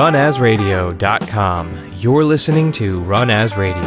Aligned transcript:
Runasradio.com, 0.00 1.84
you're 1.98 2.24
listening 2.24 2.72
to 2.72 3.00
Run 3.00 3.28
As 3.28 3.54
Radio, 3.54 3.82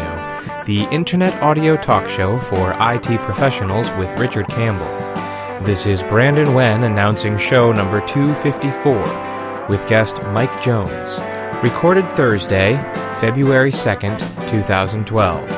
the 0.68 0.88
internet 0.92 1.34
audio 1.42 1.76
talk 1.76 2.08
show 2.08 2.40
for 2.40 2.76
IT 2.80 3.20
professionals 3.22 3.90
with 3.98 4.20
Richard 4.20 4.48
Campbell. 4.48 4.86
This 5.66 5.88
is 5.88 6.04
Brandon 6.04 6.54
Wen 6.54 6.84
announcing 6.84 7.36
show 7.40 7.72
number 7.72 8.00
254 8.06 9.68
with 9.68 9.88
guest 9.88 10.22
Mike 10.26 10.62
Jones, 10.62 11.18
recorded 11.64 12.08
Thursday, 12.10 12.76
February 13.20 13.72
2nd, 13.72 14.20
2012. 14.48 15.50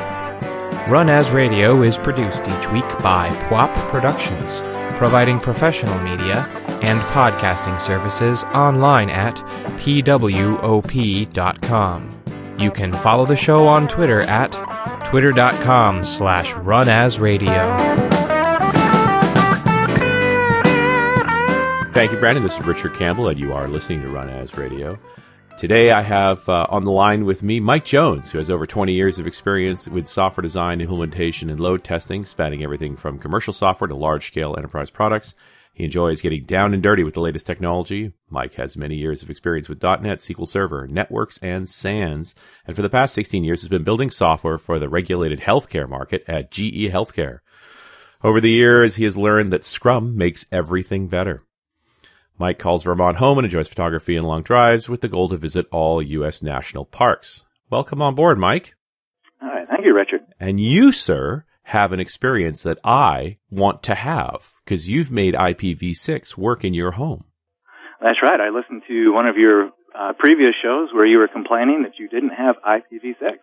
Run 0.88 1.10
As 1.10 1.32
Radio 1.32 1.82
is 1.82 1.98
produced 1.98 2.48
each 2.48 2.70
week 2.70 2.88
by 3.00 3.28
PWOP 3.50 3.74
Productions, 3.90 4.62
providing 4.96 5.38
professional 5.38 6.02
media 6.02 6.48
and 6.86 7.00
podcasting 7.00 7.80
services 7.80 8.44
online 8.44 9.10
at 9.10 9.34
pwop.com. 9.80 11.30
You 12.58 12.70
can 12.70 12.92
follow 12.92 13.26
the 13.26 13.36
show 13.36 13.66
on 13.68 13.88
Twitter 13.88 14.22
at 14.22 14.52
twitter.com 15.06 16.04
slash 16.04 16.52
runasradio. 16.52 18.06
Thank 21.92 22.12
you, 22.12 22.18
Brandon. 22.18 22.42
This 22.42 22.58
is 22.58 22.66
Richard 22.66 22.94
Campbell, 22.94 23.28
and 23.28 23.38
you 23.38 23.52
are 23.52 23.68
listening 23.68 24.02
to 24.02 24.08
Run 24.08 24.28
As 24.28 24.56
Radio. 24.56 24.98
Today, 25.58 25.90
I 25.90 26.02
have 26.02 26.46
uh, 26.48 26.66
on 26.68 26.84
the 26.84 26.92
line 26.92 27.24
with 27.24 27.42
me 27.42 27.60
Mike 27.60 27.86
Jones, 27.86 28.30
who 28.30 28.36
has 28.36 28.50
over 28.50 28.66
20 28.66 28.92
years 28.92 29.18
of 29.18 29.26
experience 29.26 29.88
with 29.88 30.06
software 30.06 30.42
design, 30.42 30.82
implementation, 30.82 31.48
and 31.48 31.58
load 31.58 31.82
testing, 31.82 32.26
spanning 32.26 32.62
everything 32.62 32.94
from 32.94 33.18
commercial 33.18 33.54
software 33.54 33.88
to 33.88 33.96
large 33.96 34.26
scale 34.26 34.54
enterprise 34.58 34.90
products. 34.90 35.34
He 35.76 35.84
enjoys 35.84 36.22
getting 36.22 36.44
down 36.44 36.72
and 36.72 36.82
dirty 36.82 37.04
with 37.04 37.12
the 37.12 37.20
latest 37.20 37.46
technology. 37.46 38.14
Mike 38.30 38.54
has 38.54 38.78
many 38.78 38.96
years 38.96 39.22
of 39.22 39.28
experience 39.28 39.68
with 39.68 39.82
.NET, 39.82 40.20
SQL 40.20 40.48
Server, 40.48 40.86
networks, 40.86 41.36
and 41.42 41.68
SANS, 41.68 42.34
and 42.66 42.74
for 42.74 42.80
the 42.80 42.88
past 42.88 43.12
16 43.12 43.44
years 43.44 43.60
has 43.60 43.68
been 43.68 43.84
building 43.84 44.08
software 44.08 44.56
for 44.56 44.78
the 44.78 44.88
regulated 44.88 45.40
healthcare 45.40 45.86
market 45.86 46.24
at 46.26 46.50
GE 46.50 46.88
Healthcare. 46.88 47.40
Over 48.24 48.40
the 48.40 48.48
years, 48.48 48.94
he 48.94 49.04
has 49.04 49.18
learned 49.18 49.52
that 49.52 49.62
Scrum 49.62 50.16
makes 50.16 50.46
everything 50.50 51.08
better. 51.08 51.42
Mike 52.38 52.58
calls 52.58 52.82
Vermont 52.82 53.18
home 53.18 53.36
and 53.36 53.44
enjoys 53.44 53.68
photography 53.68 54.16
and 54.16 54.26
long 54.26 54.42
drives 54.42 54.88
with 54.88 55.02
the 55.02 55.08
goal 55.08 55.28
to 55.28 55.36
visit 55.36 55.66
all 55.70 56.00
U.S. 56.00 56.42
national 56.42 56.86
parks. 56.86 57.44
Welcome 57.68 58.00
on 58.00 58.14
board, 58.14 58.38
Mike. 58.38 58.76
All 59.42 59.50
right. 59.50 59.68
Thank 59.68 59.84
you, 59.84 59.94
Richard. 59.94 60.22
And 60.40 60.58
you, 60.58 60.90
sir, 60.90 61.44
have 61.66 61.92
an 61.92 61.98
experience 61.98 62.62
that 62.62 62.78
I 62.84 63.38
want 63.50 63.82
to 63.84 63.96
have 63.96 64.52
because 64.64 64.88
you've 64.88 65.10
made 65.10 65.34
IPv6 65.34 66.36
work 66.36 66.64
in 66.64 66.74
your 66.74 66.92
home. 66.92 67.24
That's 68.00 68.22
right. 68.22 68.40
I 68.40 68.50
listened 68.50 68.82
to 68.86 69.12
one 69.12 69.26
of 69.26 69.36
your 69.36 69.70
uh, 69.92 70.12
previous 70.16 70.54
shows 70.62 70.90
where 70.92 71.04
you 71.04 71.18
were 71.18 71.26
complaining 71.26 71.82
that 71.82 71.98
you 71.98 72.08
didn't 72.08 72.30
have 72.30 72.54
IPv6. 72.64 73.38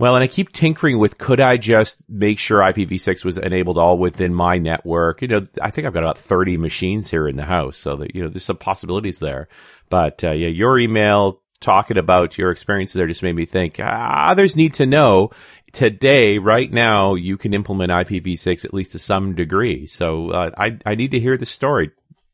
Well, 0.00 0.16
and 0.16 0.24
I 0.24 0.26
keep 0.26 0.52
tinkering 0.52 0.98
with 0.98 1.18
could 1.18 1.38
I 1.38 1.58
just 1.58 2.02
make 2.08 2.40
sure 2.40 2.58
IPv6 2.58 3.24
was 3.24 3.38
enabled 3.38 3.78
all 3.78 3.98
within 3.98 4.34
my 4.34 4.58
network? 4.58 5.22
You 5.22 5.28
know, 5.28 5.46
I 5.62 5.70
think 5.70 5.86
I've 5.86 5.92
got 5.92 6.02
about 6.02 6.18
30 6.18 6.56
machines 6.56 7.10
here 7.10 7.28
in 7.28 7.36
the 7.36 7.44
house, 7.44 7.76
so 7.76 7.94
that, 7.96 8.16
you 8.16 8.22
know, 8.22 8.28
there's 8.28 8.44
some 8.44 8.56
possibilities 8.56 9.20
there. 9.20 9.46
But, 9.90 10.24
uh, 10.24 10.32
yeah, 10.32 10.48
your 10.48 10.76
email 10.76 11.40
talking 11.60 11.98
about 11.98 12.38
your 12.38 12.50
experiences 12.50 12.94
there 12.94 13.06
just 13.06 13.22
made 13.22 13.36
me 13.36 13.44
think 13.44 13.78
ah, 13.78 14.28
others 14.28 14.56
need 14.56 14.74
to 14.74 14.86
know 14.86 15.30
today, 15.72 16.38
right 16.38 16.70
now, 16.70 17.14
you 17.14 17.36
can 17.36 17.54
implement 17.54 17.90
IPv6 17.90 18.64
at 18.64 18.74
least 18.74 18.92
to 18.92 18.98
some 18.98 19.34
degree. 19.34 19.86
So 19.86 20.30
uh, 20.30 20.50
I 20.56 20.78
I 20.84 20.94
need 20.94 21.10
to 21.12 21.20
hear 21.20 21.36
the 21.36 21.46
story. 21.46 21.90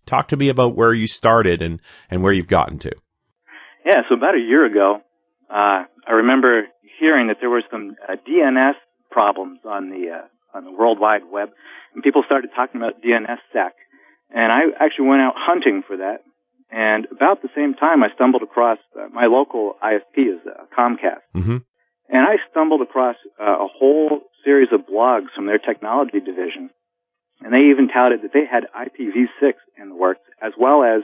Talk 0.06 0.28
to 0.28 0.36
me 0.36 0.48
about 0.48 0.76
where 0.76 0.94
you 0.94 1.06
started 1.06 1.62
and 1.62 1.80
and 2.10 2.22
where 2.22 2.32
you've 2.32 2.48
gotten 2.48 2.78
to. 2.80 2.92
Yeah, 3.84 4.02
so 4.08 4.16
about 4.16 4.34
a 4.34 4.40
year 4.40 4.66
ago, 4.66 5.00
uh, 5.48 5.84
I 6.06 6.12
remember 6.12 6.64
hearing 6.98 7.28
that 7.28 7.36
there 7.40 7.50
were 7.50 7.62
some 7.70 7.94
uh, 8.08 8.16
DNS 8.28 8.74
problems 9.10 9.60
on 9.64 9.90
the 9.90 10.10
uh, 10.10 10.56
on 10.56 10.64
the 10.64 10.72
World 10.72 10.98
Wide 10.98 11.22
Web, 11.30 11.50
and 11.94 12.02
people 12.02 12.22
started 12.24 12.50
talking 12.54 12.80
about 12.80 13.02
DNSSEC. 13.02 13.70
And 14.30 14.52
I 14.52 14.84
actually 14.84 15.08
went 15.08 15.22
out 15.22 15.34
hunting 15.36 15.82
for 15.86 15.98
that. 15.98 16.24
And 16.70 17.06
about 17.12 17.42
the 17.42 17.48
same 17.54 17.74
time, 17.74 18.02
I 18.02 18.08
stumbled 18.14 18.42
across 18.42 18.78
uh, 18.98 19.08
my 19.12 19.26
local 19.26 19.74
ISP 19.82 20.18
is 20.18 20.40
uh, 20.46 20.64
Comcast, 20.76 21.22
mm-hmm. 21.34 21.58
And 22.08 22.22
I 22.22 22.36
stumbled 22.50 22.82
across 22.82 23.16
uh, 23.40 23.44
a 23.44 23.68
whole 23.68 24.20
series 24.44 24.68
of 24.72 24.80
blogs 24.86 25.26
from 25.34 25.46
their 25.46 25.58
technology 25.58 26.20
division, 26.20 26.70
and 27.40 27.52
they 27.52 27.70
even 27.70 27.88
touted 27.88 28.22
that 28.22 28.32
they 28.32 28.44
had 28.50 28.64
IPv6 28.74 29.52
in 29.80 29.88
the 29.90 29.94
works, 29.94 30.20
as 30.40 30.52
well 30.58 30.82
as 30.82 31.02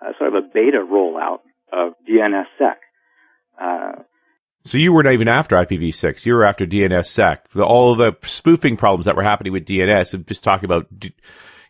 uh, 0.00 0.12
sort 0.18 0.34
of 0.34 0.44
a 0.44 0.48
beta 0.52 0.78
rollout 0.78 1.40
of 1.72 1.94
DNSSEC. 2.08 2.76
Uh, 3.60 4.02
so 4.64 4.78
you 4.78 4.92
weren't 4.92 5.08
even 5.08 5.28
after 5.28 5.56
IPv6; 5.56 6.24
you 6.24 6.34
were 6.34 6.44
after 6.44 6.66
DNSSEC. 6.66 7.48
The, 7.52 7.64
all 7.64 7.92
of 7.92 7.98
the 7.98 8.16
spoofing 8.26 8.76
problems 8.76 9.04
that 9.06 9.16
were 9.16 9.22
happening 9.22 9.52
with 9.52 9.66
DNS, 9.66 10.14
and 10.14 10.26
just 10.26 10.44
talking 10.44 10.64
about 10.64 10.86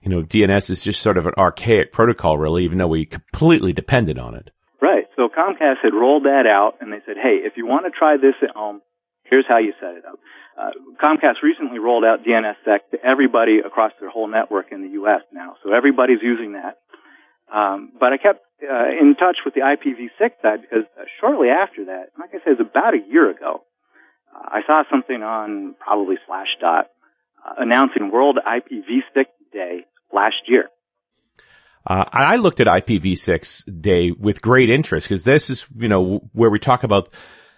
you 0.05 0.11
know, 0.11 0.23
DNS 0.23 0.71
is 0.71 0.85
just 0.85 1.01
sort 1.01 1.17
of 1.17 1.27
an 1.27 1.33
archaic 1.39 1.91
protocol, 1.91 2.37
really, 2.37 2.65
even 2.65 2.79
though 2.79 2.89
we 2.89 3.07
completely 3.07 3.73
depended 3.73 4.19
on 4.19 4.35
it. 4.35 4.51
Comcast 5.37 5.83
had 5.83 5.95
rolled 5.95 6.25
that 6.25 6.47
out, 6.47 6.79
and 6.81 6.93
they 6.93 7.03
said, 7.07 7.17
hey, 7.21 7.43
if 7.43 7.55
you 7.57 7.67
want 7.67 7.85
to 7.87 7.91
try 7.91 8.17
this 8.17 8.35
at 8.43 8.55
home, 8.55 8.81
here's 9.25 9.47
how 9.49 9.59
you 9.59 9.73
set 9.81 9.97
it 9.97 10.05
up. 10.05 10.19
Uh, 10.57 10.71
Comcast 11.03 11.43
recently 11.43 11.79
rolled 11.79 12.05
out 12.05 12.25
DNSSEC 12.25 12.79
to 12.93 13.05
everybody 13.05 13.59
across 13.59 13.93
their 14.01 14.11
whole 14.11 14.29
network 14.29 14.71
in 14.71 14.83
the 14.83 14.91
U.S. 15.01 15.23
now, 15.33 15.57
so 15.63 15.73
everybody's 15.73 16.23
using 16.23 16.53
that. 16.53 16.79
Um, 17.53 17.93
but 17.99 18.13
I 18.13 18.17
kept 18.17 18.41
uh, 18.63 18.89
in 19.01 19.17
touch 19.19 19.39
with 19.45 19.55
the 19.55 19.61
IPv6 19.61 20.31
side 20.43 20.63
because 20.63 20.87
uh, 20.99 21.05
shortly 21.21 21.49
after 21.49 21.87
that, 21.87 22.11
like 22.19 22.31
I 22.31 22.39
said, 22.45 22.55
it 22.55 22.59
was 22.59 22.67
about 22.71 22.95
a 22.95 23.03
year 23.11 23.31
ago, 23.31 23.65
uh, 24.35 24.49
I 24.49 24.61
saw 24.67 24.83
something 24.91 25.23
on 25.23 25.75
probably 25.79 26.17
Slashdot 26.29 26.85
uh, 27.45 27.55
announcing 27.59 28.11
World 28.11 28.39
IPv6 28.39 29.27
Day 29.53 29.85
last 30.13 30.49
year. 30.49 30.69
Uh, 31.87 32.05
I 32.13 32.37
looked 32.37 32.61
at 32.61 32.67
IPv6 32.67 33.81
day 33.81 34.11
with 34.11 34.41
great 34.41 34.71
interest 34.71 35.07
because 35.07 35.25
this 35.25 35.51
is, 35.51 35.67
you 35.77 35.89
know, 35.89 36.29
where 36.33 36.51
we 36.51 36.59
talk 36.59 36.83
about 36.83 37.11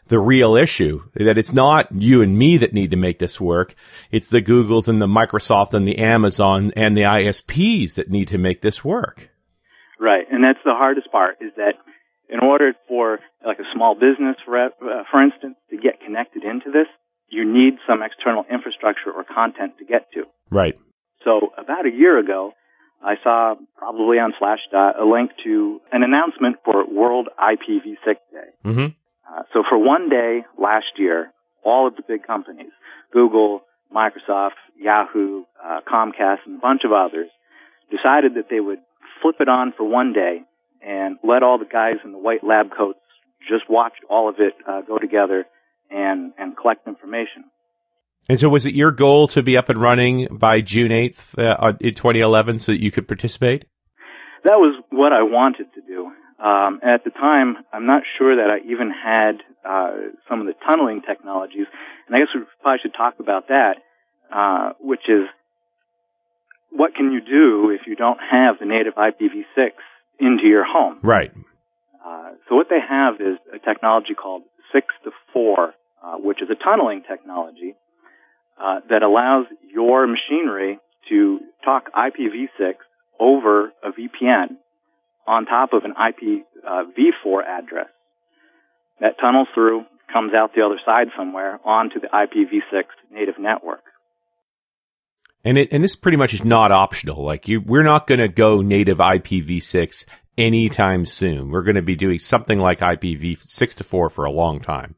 the 0.09 0.19
real 0.19 0.57
issue 0.57 1.03
that 1.15 1.39
it's 1.39 1.53
not 1.53 1.91
you 1.93 2.23
and 2.23 2.39
me 2.39 2.57
that 2.59 2.73
need 2.73 2.91
to 2.93 2.97
make 2.97 3.19
this 3.19 3.41
work. 3.41 3.75
It's 4.11 4.29
the 4.29 4.43
Googles 4.43 4.89
and 4.89 5.01
the 5.01 5.07
Microsoft 5.07 5.75
and 5.75 5.87
the 5.87 5.99
Amazon 5.99 6.73
and 6.77 6.97
the 6.97 7.03
ISPs 7.03 7.95
that 7.95 8.11
need 8.11 8.29
to 8.29 8.39
make 8.39 8.63
this 8.63 8.85
work. 8.85 9.31
Right. 9.99 10.27
And 10.31 10.43
that's 10.43 10.63
the 10.65 10.75
hardest 10.75 11.11
part 11.11 11.37
is 11.41 11.53
that 11.57 11.75
in 12.29 12.41
order 12.41 12.73
for 12.89 13.21
like 13.45 13.59
a 13.59 13.69
small 13.75 13.95
business, 13.95 14.37
for, 14.45 14.59
uh, 14.59 14.69
for 15.11 15.23
instance, 15.23 15.57
to 15.71 15.77
get 15.77 16.01
connected 16.05 16.45
into 16.45 16.71
this, 16.71 16.87
you 17.29 17.45
need 17.45 17.75
some 17.87 18.03
external 18.03 18.45
infrastructure 18.51 19.11
or 19.11 19.25
content 19.25 19.79
to 19.79 19.85
get 19.85 20.11
to. 20.15 20.25
Right. 20.51 20.77
So 21.25 21.53
about 21.59 21.87
a 21.87 21.91
year 21.91 22.19
ago, 22.19 22.53
I 23.05 23.15
saw 23.23 23.55
probably 23.77 24.19
on 24.19 24.33
Slashdot 24.41 25.01
a 25.01 25.05
link 25.05 25.31
to 25.45 25.81
an 25.93 26.03
announcement 26.03 26.57
for 26.65 26.87
World 26.87 27.29
IPv6 27.39 28.05
Day. 28.05 28.51
Mm-hmm. 28.65 28.87
Uh, 29.29 29.43
so 29.53 29.63
for 29.69 29.79
one 29.79 30.09
day 30.09 30.45
last 30.59 30.87
year, 30.99 31.33
all 31.65 31.87
of 31.87 31.97
the 31.97 32.03
big 32.07 32.27
companies, 32.27 32.73
Google, 33.13 33.63
Microsoft, 33.95 34.59
Yahoo, 34.79 35.45
uh, 35.65 35.81
Comcast, 35.91 36.39
and 36.47 36.57
a 36.57 36.61
bunch 36.61 36.83
of 36.85 36.93
others, 36.93 37.29
decided 37.91 38.35
that 38.35 38.47
they 38.51 38.61
would 38.61 38.79
flip 39.23 39.37
it 39.41 39.49
on 39.49 39.73
for 39.77 39.85
one 39.89 40.13
day 40.13 40.43
and 40.83 41.17
let 41.23 41.43
all 41.43 41.59
the 41.59 41.65
guys 41.65 41.97
in 42.05 42.13
the 42.13 42.19
white 42.19 42.45
lab 42.45 42.67
coats 42.77 42.99
just 43.49 43.69
watch 43.69 43.95
all 44.09 44.29
of 44.29 44.37
it 44.39 44.55
uh, 44.69 44.81
go 44.83 44.99
together 44.99 45.45
and, 45.91 46.33
and 46.39 46.57
collect 46.57 46.87
information. 46.87 47.45
And 48.29 48.39
so, 48.41 48.49
was 48.49 48.67
it 48.67 48.75
your 48.75 48.91
goal 48.91 49.29
to 49.29 49.43
be 49.43 49.57
up 49.57 49.69
and 49.69 49.81
running 49.81 50.27
by 50.31 50.61
June 50.61 50.91
eighth 50.91 51.39
uh, 51.39 51.75
in 51.81 51.95
2011, 51.95 52.59
so 52.59 52.73
that 52.73 52.83
you 52.83 52.91
could 52.91 53.07
participate? 53.07 53.67
That 54.45 54.59
was 54.59 54.83
what 54.91 55.13
I 55.13 55.23
wanted 55.23 55.67
to 55.75 55.81
do. 55.81 56.11
Um, 56.43 56.81
at 56.83 57.05
the 57.05 57.11
time, 57.11 57.57
I'm 57.73 57.87
not 57.87 58.03
sure 58.19 58.37
that 58.37 58.51
I 58.51 58.59
even 58.71 58.91
had 58.91 59.43
uh, 59.65 59.91
some 60.29 60.41
of 60.41 60.47
the 60.47 60.55
tunneling 60.69 61.03
technologies, 61.03 61.67
and 62.07 62.17
I 62.17 62.19
guess 62.19 62.29
we 62.35 62.43
probably 62.63 62.79
should 62.83 62.95
talk 62.95 63.15
about 63.21 63.49
that, 63.49 63.77
uh, 64.33 64.73
which 64.81 65.09
is 65.09 65.27
what 66.71 66.95
can 66.95 67.13
you 67.13 67.21
do 67.21 67.71
if 67.71 67.87
you 67.87 67.97
don't 67.97 68.19
have 68.19 68.59
the 68.59 68.67
native 68.67 68.95
IPv6 68.95 69.71
into 70.21 70.47
your 70.47 70.65
home? 70.65 70.99
Right. 71.03 71.33
Uh, 72.05 72.33
so 72.49 72.55
what 72.55 72.69
they 72.69 72.81
have 72.87 73.15
is 73.15 73.39
a 73.55 73.59
technology 73.59 74.15
called 74.15 74.43
6 74.73 74.87
to 75.05 75.11
4, 75.33 75.75
uh, 76.03 76.17
which 76.19 76.43
is 76.43 76.49
a 76.51 76.55
tunneling 76.55 77.03
technology 77.09 77.75
uh, 78.61 78.81
that 78.89 79.03
allows 79.03 79.47
your 79.73 80.07
machinery 80.07 80.79
to 81.09 81.41
talk 81.65 81.93
IPv6 81.93 82.75
over 83.21 83.73
a 83.83 83.91
VPN 83.91 84.57
on 85.27 85.47
top 85.47 85.73
of 85.73 85.85
an 85.85 85.95
IPv4 85.95 86.43
uh, 86.67 87.43
address. 87.47 87.89
That 89.01 89.19
tunnels 89.21 89.49
through, 89.55 89.85
comes 90.13 90.33
out 90.35 90.53
the 90.55 90.63
other 90.63 90.81
side 90.85 91.09
somewhere 91.17 91.61
onto 91.65 92.01
the 92.01 92.09
IPv6 92.09 92.85
native 93.11 93.39
network. 93.39 93.83
And 95.45 95.59
it, 95.59 95.73
and 95.73 95.85
this 95.85 95.97
pretty 95.97 96.17
much 96.17 96.35
is 96.35 96.45
not 96.45 96.73
optional. 96.73 97.23
Like 97.25 97.49
you, 97.49 97.61
we're 97.61 97.83
not 97.83 98.07
going 98.07 98.21
to 98.21 98.29
go 98.29 98.63
native 98.63 98.99
IPv6 98.99 100.05
anytime 100.39 101.05
soon. 101.05 101.51
We're 101.51 101.63
going 101.63 101.77
to 101.77 101.83
be 101.83 101.97
doing 101.97 102.19
something 102.19 102.59
like 102.59 102.81
IPv6 102.81 103.75
to 103.77 103.85
4 103.85 104.11
for 104.11 104.25
a 104.25 104.31
long 104.31 104.61
time. 104.61 104.97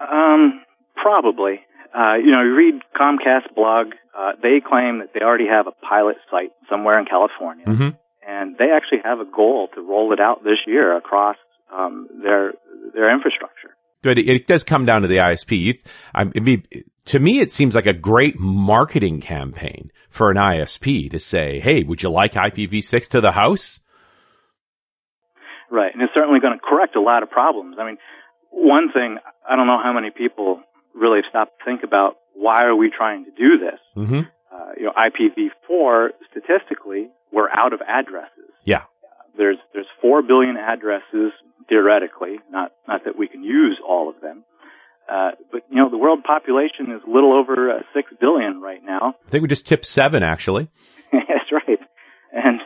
Um, 0.00 0.62
probably. 0.96 1.60
Uh, 1.94 2.14
you 2.14 2.30
know, 2.30 2.42
you 2.42 2.54
read 2.54 2.74
Comcast 2.94 3.54
blog, 3.54 3.88
uh, 4.16 4.32
they 4.42 4.60
claim 4.66 4.98
that 4.98 5.10
they 5.14 5.20
already 5.20 5.46
have 5.46 5.66
a 5.66 5.72
pilot 5.72 6.16
site 6.30 6.52
somewhere 6.68 6.98
in 6.98 7.06
California. 7.06 7.66
Mm-hmm. 7.66 7.88
And 8.26 8.56
they 8.58 8.70
actually 8.74 9.00
have 9.04 9.20
a 9.20 9.24
goal 9.24 9.68
to 9.74 9.80
roll 9.80 10.12
it 10.12 10.20
out 10.20 10.44
this 10.44 10.58
year 10.66 10.96
across 10.96 11.36
um, 11.74 12.08
their 12.22 12.52
their 12.94 13.12
infrastructure. 13.14 13.74
But 14.02 14.18
it, 14.18 14.28
it, 14.28 14.46
does 14.46 14.64
come 14.64 14.84
down 14.84 15.02
to 15.02 15.08
the 15.08 15.16
ISP. 15.16 15.58
You, 15.58 15.74
I 16.14 16.24
mean, 16.24 16.64
to 17.06 17.18
me, 17.18 17.40
it 17.40 17.50
seems 17.50 17.74
like 17.74 17.86
a 17.86 17.92
great 17.92 18.38
marketing 18.38 19.20
campaign 19.20 19.90
for 20.08 20.30
an 20.30 20.36
ISP 20.36 21.10
to 21.10 21.18
say, 21.18 21.58
"Hey, 21.58 21.82
would 21.82 22.02
you 22.02 22.10
like 22.10 22.34
IPv6 22.34 23.08
to 23.10 23.20
the 23.20 23.32
house?" 23.32 23.80
Right, 25.70 25.92
and 25.92 26.02
it's 26.02 26.12
certainly 26.14 26.40
going 26.40 26.58
to 26.58 26.60
correct 26.64 26.96
a 26.96 27.00
lot 27.00 27.22
of 27.22 27.30
problems. 27.30 27.76
I 27.80 27.86
mean, 27.86 27.98
one 28.50 28.92
thing 28.92 29.18
I 29.48 29.56
don't 29.56 29.66
know 29.66 29.80
how 29.82 29.92
many 29.92 30.10
people 30.10 30.62
really 30.98 31.20
stop 31.28 31.48
to 31.58 31.64
think 31.64 31.82
about 31.84 32.16
why 32.34 32.64
are 32.64 32.74
we 32.76 32.90
trying 32.90 33.24
to 33.24 33.30
do 33.30 33.58
this. 33.58 33.80
Mm-hmm. 33.96 34.20
Uh, 34.52 34.72
you 34.76 34.84
know, 34.84 34.92
IPv4 34.96 36.08
statistically, 36.30 37.08
we're 37.32 37.48
out 37.50 37.72
of 37.72 37.80
addresses. 37.86 38.50
Yeah. 38.64 38.82
There's 39.36 39.58
there's 39.72 39.86
four 40.02 40.22
billion 40.22 40.56
addresses 40.56 41.32
theoretically, 41.68 42.38
not 42.50 42.72
not 42.88 43.04
that 43.04 43.16
we 43.18 43.28
can 43.28 43.44
use 43.44 43.78
all 43.86 44.08
of 44.08 44.20
them. 44.20 44.44
Uh, 45.10 45.30
but 45.52 45.62
you 45.70 45.76
know, 45.76 45.88
the 45.90 45.96
world 45.98 46.22
population 46.24 46.90
is 46.92 47.00
a 47.06 47.10
little 47.10 47.32
over 47.32 47.70
uh, 47.70 47.78
six 47.94 48.10
billion 48.20 48.60
right 48.60 48.84
now. 48.84 49.14
I 49.26 49.30
think 49.30 49.42
we 49.42 49.48
just 49.48 49.66
tipped 49.66 49.86
seven, 49.86 50.22
actually. 50.22 50.68
That's 51.12 51.50
right, 51.52 51.78
and 52.32 52.60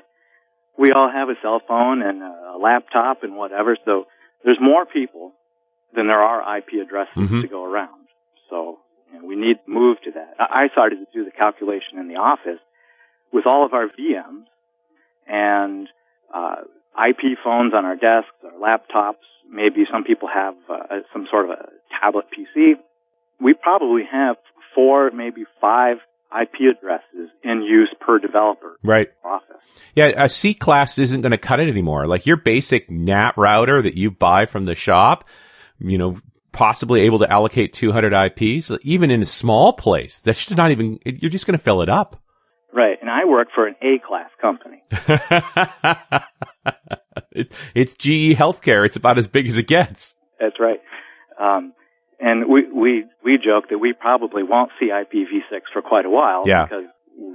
we 0.78 0.90
all 0.92 1.10
have 1.12 1.28
a 1.28 1.34
cell 1.42 1.60
phone 1.68 2.02
and 2.02 2.22
a 2.22 2.56
laptop 2.60 3.22
and 3.22 3.36
whatever. 3.36 3.76
So 3.84 4.06
there's 4.44 4.58
more 4.60 4.86
people 4.86 5.32
than 5.94 6.06
there 6.08 6.18
are 6.22 6.56
IP 6.58 6.80
addresses 6.82 7.12
Mhm. 7.16 7.42
to 7.42 7.48
go 7.48 7.64
around. 7.64 8.01
So 8.52 8.78
you 9.12 9.18
know, 9.20 9.26
we 9.26 9.34
need 9.34 9.56
to 9.64 9.70
move 9.70 9.96
to 10.04 10.10
that. 10.12 10.34
I 10.38 10.68
started 10.72 10.96
to 10.96 11.06
do 11.12 11.24
the 11.24 11.30
calculation 11.30 11.98
in 11.98 12.08
the 12.08 12.16
office 12.16 12.60
with 13.32 13.46
all 13.46 13.64
of 13.64 13.72
our 13.72 13.86
VMs 13.86 14.44
and 15.26 15.88
uh, 16.34 16.56
IP 17.08 17.38
phones 17.42 17.72
on 17.74 17.84
our 17.86 17.96
desks, 17.96 18.30
our 18.44 18.52
laptops. 18.52 19.24
Maybe 19.50 19.84
some 19.90 20.04
people 20.04 20.28
have 20.32 20.54
uh, 20.68 21.00
some 21.12 21.26
sort 21.30 21.46
of 21.46 21.50
a 21.52 21.68
tablet 21.98 22.26
PC. 22.30 22.74
We 23.40 23.54
probably 23.54 24.02
have 24.10 24.36
four, 24.74 25.10
maybe 25.10 25.44
five 25.60 25.96
IP 26.38 26.76
addresses 26.76 27.30
in 27.42 27.62
use 27.62 27.94
per 28.00 28.18
developer 28.18 28.76
Right. 28.82 29.08
office. 29.24 29.56
Yeah, 29.94 30.12
a 30.24 30.28
C 30.28 30.52
class 30.54 30.98
isn't 30.98 31.22
going 31.22 31.32
to 31.32 31.38
cut 31.38 31.60
it 31.60 31.68
anymore. 31.68 32.06
Like 32.06 32.26
your 32.26 32.36
basic 32.36 32.90
NAT 32.90 33.36
router 33.36 33.80
that 33.82 33.96
you 33.96 34.10
buy 34.10 34.46
from 34.46 34.64
the 34.66 34.74
shop, 34.74 35.26
you 35.78 35.96
know, 35.98 36.18
possibly 36.52 37.02
able 37.02 37.18
to 37.20 37.30
allocate 37.30 37.72
200 37.72 38.12
IPs, 38.12 38.70
even 38.82 39.10
in 39.10 39.22
a 39.22 39.26
small 39.26 39.72
place, 39.72 40.20
that's 40.20 40.44
just 40.46 40.56
not 40.56 40.70
even, 40.70 40.98
you're 41.04 41.30
just 41.30 41.46
going 41.46 41.56
to 41.58 41.62
fill 41.62 41.82
it 41.82 41.88
up. 41.88 42.20
Right, 42.74 42.96
and 43.00 43.10
I 43.10 43.24
work 43.26 43.48
for 43.54 43.66
an 43.66 43.74
A 43.82 43.98
class 44.06 44.30
company. 44.40 44.82
it, 47.32 47.52
it's 47.74 47.94
GE 47.94 48.36
Healthcare. 48.36 48.84
It's 48.86 48.96
about 48.96 49.18
as 49.18 49.28
big 49.28 49.46
as 49.48 49.56
it 49.56 49.66
gets. 49.66 50.16
That's 50.40 50.58
right. 50.58 50.80
Um, 51.40 51.72
and 52.20 52.48
we, 52.48 52.70
we, 52.70 53.04
we 53.24 53.38
joke 53.38 53.68
that 53.70 53.78
we 53.78 53.92
probably 53.92 54.42
won't 54.42 54.70
see 54.78 54.90
IPv6 54.90 55.60
for 55.72 55.82
quite 55.82 56.04
a 56.06 56.10
while 56.10 56.44
Yeah. 56.46 56.64
because 56.64 56.84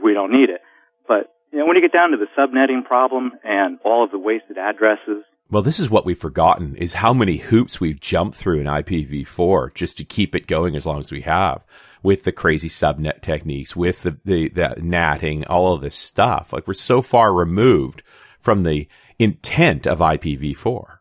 we 0.04 0.14
don't 0.14 0.32
need 0.32 0.50
it. 0.50 0.62
But, 1.08 1.34
you 1.52 1.60
know, 1.60 1.66
when 1.66 1.76
you 1.76 1.82
get 1.82 1.94
down 1.94 2.12
to 2.12 2.18
the 2.18 2.28
subnetting 2.38 2.86
problem 2.86 3.34
and 3.44 3.80
all 3.84 4.04
of 4.04 4.12
the 4.12 4.20
wasted 4.20 4.58
addresses, 4.58 5.24
Well, 5.50 5.62
this 5.62 5.80
is 5.80 5.90
what 5.90 6.06
we've 6.06 6.20
forgotten 6.20 6.76
is 6.76 6.94
how 6.94 7.14
many 7.14 7.38
hoops 7.38 7.80
we've 7.80 8.02
jumped 8.02 8.36
through 8.36 8.60
in 8.60 8.68
IPv4 8.68 9.74
just 9.74 9.98
to 9.98 10.04
keep 10.04 10.36
it 10.36 10.46
going 10.46 10.76
as 10.76 10.86
long 10.86 11.00
as 11.00 11.10
we 11.10 11.22
have 11.22 11.64
with 12.04 12.24
the 12.24 12.34
crazy 12.34 12.68
subnet 12.68 13.22
techniques, 13.22 13.74
with 13.74 14.04
the, 14.04 14.18
the, 14.26 14.50
the 14.50 14.76
natting, 14.80 15.46
all 15.48 15.74
of 15.74 15.82
this 15.82 15.96
stuff. 15.96 16.52
Like 16.52 16.68
we're 16.68 16.74
so 16.74 17.02
far 17.02 17.34
removed 17.34 18.04
from 18.42 18.64
the 18.64 18.90
intent 19.20 19.88
of 19.88 20.00
IPv4. 20.00 20.98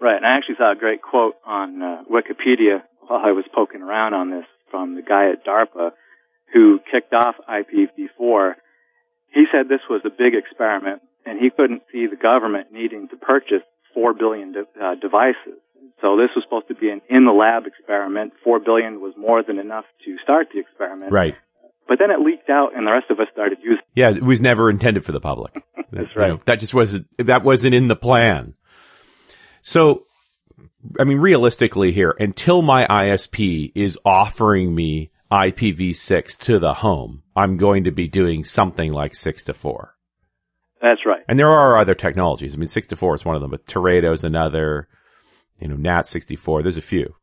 Right, 0.00 0.16
and 0.16 0.26
I 0.26 0.36
actually 0.36 0.56
saw 0.58 0.72
a 0.72 0.76
great 0.76 1.00
quote 1.00 1.34
on 1.46 1.80
uh, 1.80 2.02
Wikipedia 2.10 2.82
while 3.06 3.20
I 3.24 3.30
was 3.30 3.44
poking 3.54 3.82
around 3.82 4.14
on 4.14 4.30
this 4.30 4.44
from 4.72 4.96
the 4.96 5.02
guy 5.02 5.30
at 5.30 5.46
DARPA 5.46 5.90
who 6.52 6.80
kicked 6.90 7.14
off 7.14 7.36
IPv4. 7.48 8.54
He 9.32 9.44
said 9.52 9.68
this 9.68 9.86
was 9.88 10.02
a 10.04 10.10
big 10.10 10.34
experiment, 10.34 11.02
and 11.26 11.38
he 11.38 11.50
couldn't 11.50 11.82
see 11.92 12.06
the 12.06 12.16
government 12.16 12.68
needing 12.72 13.08
to 13.08 13.16
purchase 13.16 13.62
four 13.94 14.14
billion 14.14 14.52
de- 14.52 14.60
uh, 14.82 14.94
devices. 14.96 15.58
So 16.00 16.16
this 16.16 16.30
was 16.34 16.44
supposed 16.44 16.68
to 16.68 16.74
be 16.74 16.88
an 16.90 17.00
in 17.08 17.24
the 17.26 17.32
lab 17.32 17.64
experiment. 17.66 18.32
Four 18.42 18.58
billion 18.60 19.00
was 19.00 19.14
more 19.16 19.42
than 19.42 19.58
enough 19.58 19.84
to 20.04 20.16
start 20.22 20.48
the 20.52 20.60
experiment. 20.60 21.12
Right. 21.12 21.34
But 21.88 21.98
then 21.98 22.10
it 22.10 22.20
leaked 22.20 22.48
out, 22.48 22.76
and 22.76 22.86
the 22.86 22.92
rest 22.92 23.06
of 23.10 23.18
us 23.20 23.26
started 23.32 23.58
using. 23.62 23.82
Yeah, 23.94 24.10
it 24.10 24.22
was 24.22 24.40
never 24.40 24.70
intended 24.70 25.04
for 25.04 25.12
the 25.12 25.20
public. 25.20 25.52
That's 25.92 26.08
You 26.14 26.20
right. 26.20 26.28
know, 26.28 26.40
that 26.46 26.58
just 26.60 26.74
wasn't 26.74 27.06
that 27.18 27.44
wasn't 27.44 27.74
in 27.74 27.88
the 27.88 27.96
plan. 27.96 28.54
So, 29.62 30.04
I 30.98 31.04
mean, 31.04 31.18
realistically 31.18 31.92
here, 31.92 32.14
until 32.18 32.62
my 32.62 32.86
ISP 32.86 33.72
is 33.74 33.98
offering 34.04 34.74
me 34.74 35.10
IPv6 35.30 36.38
to 36.38 36.58
the 36.58 36.74
home, 36.74 37.22
I'm 37.36 37.56
going 37.56 37.84
to 37.84 37.90
be 37.92 38.08
doing 38.08 38.42
something 38.44 38.92
like 38.92 39.14
six 39.14 39.44
to 39.44 39.54
four. 39.54 39.94
That's 40.82 41.06
right. 41.06 41.22
And 41.28 41.38
there 41.38 41.48
are 41.48 41.78
other 41.78 41.94
technologies. 41.94 42.54
I 42.54 42.58
mean, 42.58 42.66
six 42.66 42.88
to 42.88 42.96
four 42.96 43.14
is 43.14 43.24
one 43.24 43.36
of 43.36 43.40
them, 43.40 43.50
but 43.50 43.66
Teredo's 43.66 44.24
another. 44.24 44.88
You 45.58 45.68
know, 45.68 45.76
NAT 45.76 46.06
sixty 46.06 46.34
four. 46.34 46.62
There's 46.62 46.76
a 46.76 46.82
few. 46.82 47.14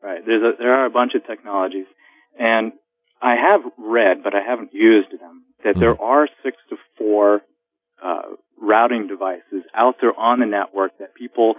Right. 0.00 0.24
There's 0.24 0.42
a, 0.42 0.52
there 0.56 0.72
are 0.72 0.86
a 0.86 0.90
bunch 0.90 1.14
of 1.16 1.26
technologies, 1.26 1.86
and 2.38 2.72
I 3.20 3.34
have 3.34 3.62
read, 3.76 4.22
but 4.22 4.34
I 4.36 4.42
haven't 4.46 4.72
used 4.72 5.10
them, 5.10 5.44
that 5.64 5.74
there 5.78 6.00
are 6.00 6.28
six 6.44 6.56
to 6.70 6.76
four 6.96 7.40
uh, 8.02 8.22
routing 8.60 9.08
devices 9.08 9.64
out 9.74 9.96
there 10.00 10.16
on 10.16 10.38
the 10.38 10.46
network 10.46 10.98
that 10.98 11.14
people, 11.14 11.54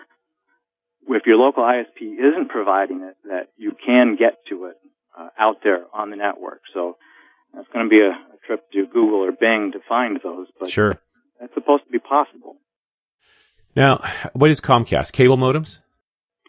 if 1.09 1.25
your 1.25 1.37
local 1.37 1.63
ISP 1.63 2.13
isn't 2.13 2.49
providing 2.49 3.01
it, 3.01 3.17
that 3.25 3.49
you 3.57 3.73
can 3.85 4.15
get 4.17 4.37
to 4.49 4.65
it 4.65 4.75
uh, 5.19 5.29
out 5.37 5.57
there 5.63 5.85
on 5.93 6.09
the 6.09 6.15
network. 6.15 6.61
So 6.73 6.97
that's 7.53 7.67
going 7.73 7.85
to 7.85 7.89
be 7.89 7.99
a, 7.99 8.11
a 8.11 8.37
trip 8.45 8.71
to 8.71 8.85
Google 8.85 9.25
or 9.25 9.31
Bing 9.31 9.71
to 9.73 9.79
find 9.89 10.19
those, 10.23 10.47
but 10.59 10.69
Sure. 10.69 10.99
That's 11.39 11.53
supposed 11.53 11.83
to 11.85 11.91
be 11.91 11.99
possible. 11.99 12.57
Now, 13.75 14.03
what 14.33 14.49
is 14.49 14.59
Comcast? 14.61 15.11
Cable 15.13 15.37
modems? 15.37 15.79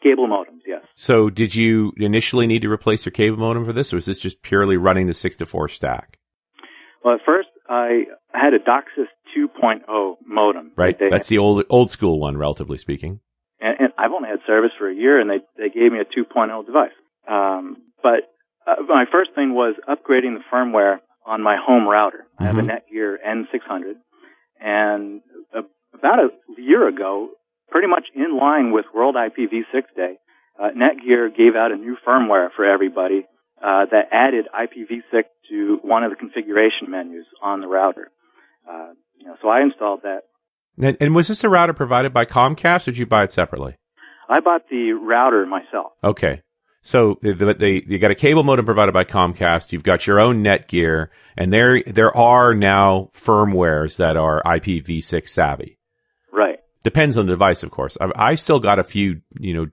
Cable 0.03 0.27
modems, 0.29 0.61
yes. 0.67 0.83
So, 0.95 1.29
did 1.31 1.55
you 1.55 1.93
initially 1.97 2.47
need 2.47 2.63
to 2.63 2.71
replace 2.71 3.05
your 3.05 3.13
cable 3.13 3.37
modem 3.39 3.65
for 3.65 3.73
this, 3.73 3.93
or 3.93 3.97
is 3.99 4.07
this 4.07 4.19
just 4.21 4.43
purely 4.43 4.77
running 4.77 5.07
the 5.07 5.15
six 5.15 5.37
to 5.39 5.47
four 5.47 5.69
stack? 5.69 6.19
Well, 7.05 7.15
at 7.15 7.21
first 7.27 7.49
I 7.69 8.05
had 8.33 8.55
a 8.55 8.59
DOCSIS 8.59 9.09
2.0 9.37 10.17
modem. 10.27 10.73
Right. 10.77 10.99
They- 10.99 11.11
That's 11.11 11.29
the 11.29 11.39
old 11.39 11.65
old 11.69 11.91
school 11.91 12.19
one, 12.19 12.37
relatively 12.37 12.79
speaking. 12.79 13.21
and, 13.61 13.77
and 13.81 13.89
I've 13.99 14.13
only 14.13 14.29
had 14.29 14.39
service 14.47 14.71
for 14.79 14.89
a 14.89 14.95
year, 14.95 15.21
and 15.21 15.29
they 15.29 15.39
they 15.57 15.69
gave 15.69 15.93
me 15.93 15.99
a 15.99 16.05
2.0 16.05 16.65
device. 16.67 16.93
Um, 17.29 17.77
but 18.03 18.21
uh, 18.67 18.77
my 18.89 19.05
first 19.13 19.31
thing 19.35 19.53
was 19.55 19.75
upgrading 19.89 20.35
the 20.39 20.43
firmware 20.53 20.99
on 21.27 21.43
my 21.43 21.57
home 21.61 21.87
router. 21.87 22.27
I 22.39 22.45
have 22.47 22.57
a 22.57 22.63
Mhm. 22.63 22.71
Netgear 22.71 23.17
N600, 23.27 23.95
and 24.61 25.21
uh, 25.57 25.63
about 25.95 26.19
a 26.19 26.61
year 26.61 26.89
ago, 26.89 27.31
pretty 27.71 27.89
much 27.89 28.05
in 28.15 28.37
line 28.37 28.73
with 28.73 28.87
World 28.95 29.17
IPv6 29.17 29.83
Day, 29.97 30.15
uh, 30.61 30.69
Netgear 30.77 31.35
gave 31.35 31.55
out 31.57 31.73
a 31.73 31.77
new 31.77 31.97
firmware 32.07 32.49
for 32.55 32.65
everybody 32.65 33.27
uh, 33.63 33.87
that 33.91 34.09
added 34.13 34.47
IPv6 34.55 35.25
to 35.51 35.79
one 35.83 36.05
of 36.05 36.11
the 36.11 36.17
configuration 36.17 36.91
menus 36.91 37.27
on 37.43 37.61
the 37.61 37.67
router. 37.67 38.11
Uh, 38.69 38.93
you 39.19 39.27
know, 39.27 39.37
so 39.43 39.49
I 39.49 39.63
installed 39.63 40.01
that. 40.03 40.23
And, 40.81 40.97
and 41.01 41.15
was 41.15 41.29
this 41.29 41.43
a 41.45 41.49
router 41.49 41.73
provided 41.73 42.13
by 42.13 42.25
Comcast, 42.25 42.87
or 42.87 42.93
did 42.93 42.99
you 42.99 43.07
buy 43.07 43.25
it 43.25 43.33
separately? 43.33 43.77
I 44.29 44.41
bought 44.41 44.69
the 44.71 44.93
router 44.93 45.47
myself. 45.47 45.93
Okay. 46.05 46.43
So 46.89 47.19
they, 47.21 47.33
they, 47.35 47.83
you 47.87 47.99
got 47.99 48.13
a 48.13 48.15
cable 48.15 48.45
modem 48.45 48.65
provided 48.65 48.93
by 48.93 49.05
Comcast. 49.05 49.73
You've 49.73 49.83
got 49.83 50.07
your 50.07 50.19
own 50.19 50.43
Netgear, 50.43 51.09
and 51.37 51.53
there 51.53 51.83
there 51.83 52.17
are 52.17 52.55
now 52.55 53.11
firmwares 53.13 53.99
that 53.99 54.17
are 54.17 54.43
IPv6 54.43 55.29
savvy. 55.29 55.77
Right. 56.33 56.61
Depends 56.85 57.19
on 57.19 57.27
the 57.27 57.33
device, 57.33 57.63
of 57.63 57.71
course. 57.71 57.99
I, 58.01 58.31
I 58.31 58.35
still 58.37 58.59
got 58.59 58.79
a 58.79 58.85
few, 58.85 59.21
you 59.39 59.53
know, 59.53 59.67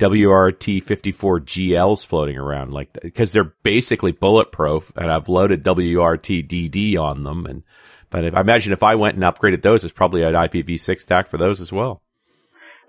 WRT54 0.00 1.40
GLs 1.44 2.04
floating 2.04 2.36
around, 2.36 2.72
like 2.72 2.98
because 3.00 3.30
they're 3.30 3.54
basically 3.62 4.10
bulletproof, 4.10 4.90
and 4.96 5.08
I've 5.08 5.28
loaded 5.28 5.62
WRT 5.62 6.48
DD 6.48 6.98
on 6.98 7.22
them. 7.22 7.46
And 7.46 7.62
but 8.10 8.24
if, 8.24 8.34
I 8.34 8.40
imagine 8.40 8.72
if 8.72 8.82
I 8.82 8.96
went 8.96 9.14
and 9.14 9.22
upgraded 9.22 9.62
those, 9.62 9.82
there's 9.82 9.92
probably 9.92 10.24
an 10.24 10.34
IPv6 10.34 10.98
stack 10.98 11.28
for 11.28 11.36
those 11.36 11.60
as 11.60 11.72
well. 11.72 12.02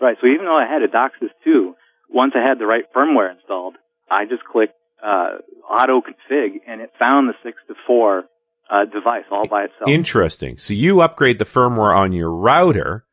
Right. 0.01 0.17
So 0.19 0.25
even 0.25 0.45
though 0.45 0.57
I 0.57 0.65
had 0.65 0.81
a 0.81 0.87
DOCSIS 0.87 1.29
2, 1.43 1.75
once 2.13 2.33
I 2.35 2.47
had 2.47 2.59
the 2.59 2.65
right 2.65 2.83
firmware 2.95 3.33
installed, 3.35 3.75
I 4.09 4.25
just 4.25 4.43
clicked 4.43 4.73
uh, 5.03 5.37
auto 5.69 6.01
config, 6.01 6.59
and 6.67 6.81
it 6.81 6.91
found 6.99 7.29
the 7.29 7.33
six 7.43 7.57
to 7.67 7.73
four 7.87 8.25
uh, 8.69 8.85
device 8.85 9.23
all 9.31 9.47
by 9.47 9.63
itself. 9.65 9.89
Interesting. 9.89 10.57
So 10.57 10.73
you 10.73 11.01
upgrade 11.01 11.39
the 11.39 11.45
firmware 11.45 11.95
on 11.95 12.13
your 12.13 12.29
router, 12.31 13.05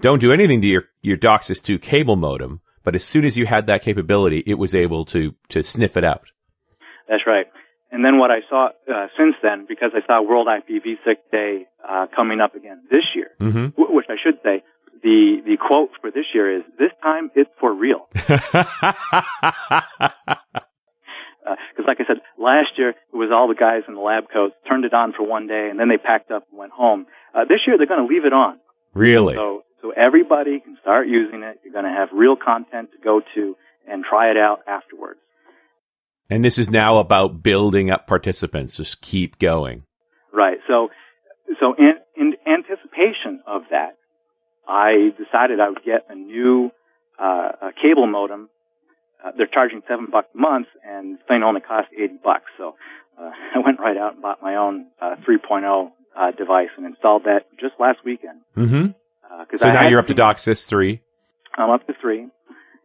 don't 0.00 0.20
do 0.20 0.32
anything 0.32 0.60
to 0.62 0.66
your, 0.66 0.84
your 1.02 1.16
DOCSIS 1.16 1.62
2 1.62 1.78
cable 1.78 2.16
modem, 2.16 2.60
but 2.82 2.94
as 2.94 3.04
soon 3.04 3.24
as 3.24 3.36
you 3.38 3.46
had 3.46 3.66
that 3.66 3.82
capability, 3.82 4.42
it 4.46 4.54
was 4.58 4.74
able 4.74 5.04
to, 5.06 5.34
to 5.48 5.62
sniff 5.62 5.96
it 5.96 6.04
out. 6.04 6.30
That's 7.08 7.22
right. 7.26 7.46
And 7.90 8.04
then 8.04 8.18
what 8.18 8.30
I 8.30 8.40
saw 8.50 8.68
uh, 8.92 9.06
since 9.16 9.36
then, 9.42 9.66
because 9.68 9.92
I 9.94 10.04
saw 10.06 10.20
World 10.22 10.48
IPv6 10.48 11.14
Day 11.30 11.66
uh, 11.88 12.06
coming 12.14 12.40
up 12.40 12.54
again 12.54 12.82
this 12.90 13.04
year, 13.14 13.30
Mm-hmm. 13.40 13.80
w- 13.80 13.94
which 13.96 14.06
I 14.08 14.16
should 14.22 14.38
say, 14.42 14.62
the 15.04 15.42
the 15.44 15.56
quote 15.56 15.90
for 16.00 16.10
this 16.10 16.24
year 16.34 16.58
is 16.58 16.62
"This 16.78 16.90
time 17.02 17.30
it's 17.36 17.50
for 17.60 17.72
real." 17.72 18.08
Because, 21.76 21.86
like 21.86 21.98
I 22.00 22.06
said, 22.06 22.22
last 22.38 22.78
year 22.78 22.90
it 22.90 22.96
was 23.12 23.28
all 23.30 23.48
the 23.48 23.54
guys 23.54 23.82
in 23.86 23.94
the 23.94 24.00
lab 24.00 24.24
coats 24.32 24.54
turned 24.66 24.86
it 24.86 24.94
on 24.94 25.12
for 25.12 25.26
one 25.26 25.46
day, 25.46 25.68
and 25.70 25.78
then 25.78 25.90
they 25.90 25.98
packed 25.98 26.30
up 26.30 26.46
and 26.48 26.58
went 26.58 26.72
home. 26.72 27.04
Uh, 27.34 27.44
this 27.44 27.60
year 27.66 27.76
they're 27.76 27.86
going 27.86 28.00
to 28.00 28.12
leave 28.12 28.24
it 28.24 28.32
on, 28.32 28.58
really? 28.94 29.34
so 29.34 29.62
so 29.82 29.90
everybody 29.90 30.60
can 30.60 30.78
start 30.80 31.06
using 31.06 31.42
it. 31.42 31.58
You're 31.62 31.74
going 31.74 31.84
to 31.84 31.90
have 31.90 32.08
real 32.14 32.34
content 32.34 32.92
to 32.92 32.98
go 33.04 33.20
to 33.34 33.56
and 33.86 34.02
try 34.02 34.30
it 34.30 34.38
out 34.38 34.60
afterwards. 34.66 35.20
And 36.30 36.42
this 36.42 36.56
is 36.56 36.70
now 36.70 36.96
about 36.96 37.42
building 37.42 37.90
up 37.90 38.06
participants. 38.06 38.78
Just 38.78 39.02
keep 39.02 39.38
going. 39.38 39.84
Right. 40.32 40.56
So, 40.66 40.88
so 41.60 41.74
in, 41.76 41.92
in 42.16 42.32
anticipation 42.46 43.42
of 43.46 43.62
that, 43.70 43.98
I 44.68 45.12
decided 45.18 45.60
I 45.60 45.68
would 45.68 45.82
get 45.84 46.06
a 46.08 46.14
new 46.14 46.70
uh, 47.18 47.52
a 47.62 47.70
cable 47.80 48.06
modem. 48.06 48.48
Uh, 49.24 49.30
they're 49.36 49.46
charging 49.46 49.82
seven 49.88 50.06
bucks 50.10 50.28
a 50.34 50.38
month, 50.38 50.66
and 50.86 51.14
this 51.14 51.22
thing 51.28 51.42
only 51.42 51.60
cost 51.60 51.88
eighty 51.96 52.18
bucks. 52.22 52.50
So, 52.58 52.74
uh, 53.18 53.30
I 53.54 53.58
went 53.58 53.78
right 53.80 53.96
out 53.96 54.14
and 54.14 54.22
bought 54.22 54.42
my 54.42 54.56
own 54.56 54.86
uh, 55.00 55.16
3.0 55.26 55.92
uh, 56.16 56.30
device 56.32 56.68
and 56.76 56.86
installed 56.86 57.24
that 57.24 57.46
just 57.58 57.74
last 57.78 57.98
weekend. 58.04 58.40
Mm-hmm. 58.56 58.86
Uh, 59.30 59.44
'cause 59.46 59.60
So 59.60 59.68
I 59.68 59.72
now 59.72 59.88
you're 59.88 59.98
up 60.00 60.06
to 60.08 60.14
DOCSIS 60.14 60.66
3. 60.68 61.00
I'm 61.56 61.70
up 61.70 61.86
to 61.86 61.94
three. 62.00 62.28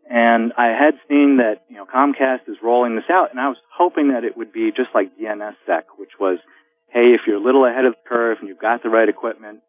And 0.10 0.54
I 0.58 0.68
had 0.68 0.96
seen 1.08 1.38
that, 1.38 1.62
you 1.70 1.76
know, 1.76 1.86
Comcast 1.86 2.48
is 2.50 2.58
rolling 2.64 2.96
this 2.96 3.06
out, 3.12 3.30
and 3.30 3.40
I 3.40 3.48
was 3.48 3.58
hoping 3.72 4.10
that 4.12 4.24
it 4.24 4.36
would 4.38 4.52
be 4.52 4.72
just 4.72 4.90
like 4.96 5.16
DNSSEC, 5.20 5.84
which 5.98 6.14
was, 6.20 6.40
hey, 6.88 7.14
if 7.14 7.22
you're 7.28 7.36
a 7.38 7.44
little 7.44 7.64
ahead 7.66 7.86
of 7.86 7.94
the 7.94 8.10
curve 8.10 8.40
and 8.40 8.48
you've 8.50 8.58
got 8.60 8.82
the 8.82 8.90
right 8.90 9.08
equipment, 9.08 9.60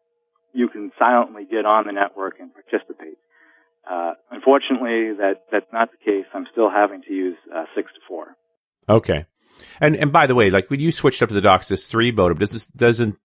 you 0.53 0.69
can 0.69 0.91
silently 0.97 1.45
get 1.49 1.65
on 1.65 1.85
the 1.87 1.93
network 1.93 2.39
and 2.39 2.51
participate. 2.53 3.17
Uh, 3.89 4.13
unfortunately, 4.29 5.13
that, 5.17 5.43
that's 5.51 5.71
not 5.73 5.89
the 5.91 5.97
case. 5.97 6.25
I'm 6.33 6.45
still 6.51 6.69
having 6.69 7.01
to 7.03 7.13
use 7.13 7.37
uh, 7.53 7.65
6 7.75 7.91
to 7.93 7.99
4. 8.07 8.35
Okay. 8.89 9.25
And 9.79 9.95
and 9.95 10.11
by 10.11 10.27
the 10.27 10.35
way, 10.35 10.49
like 10.49 10.69
when 10.69 10.79
you 10.79 10.91
switched 10.91 11.21
up 11.21 11.29
to 11.29 11.35
the 11.35 11.41
DOCSIS 11.41 11.89
3 11.89 12.11
modem, 12.11 12.37
does 12.37 12.51
this, 12.51 12.67
doesn't 12.67 13.17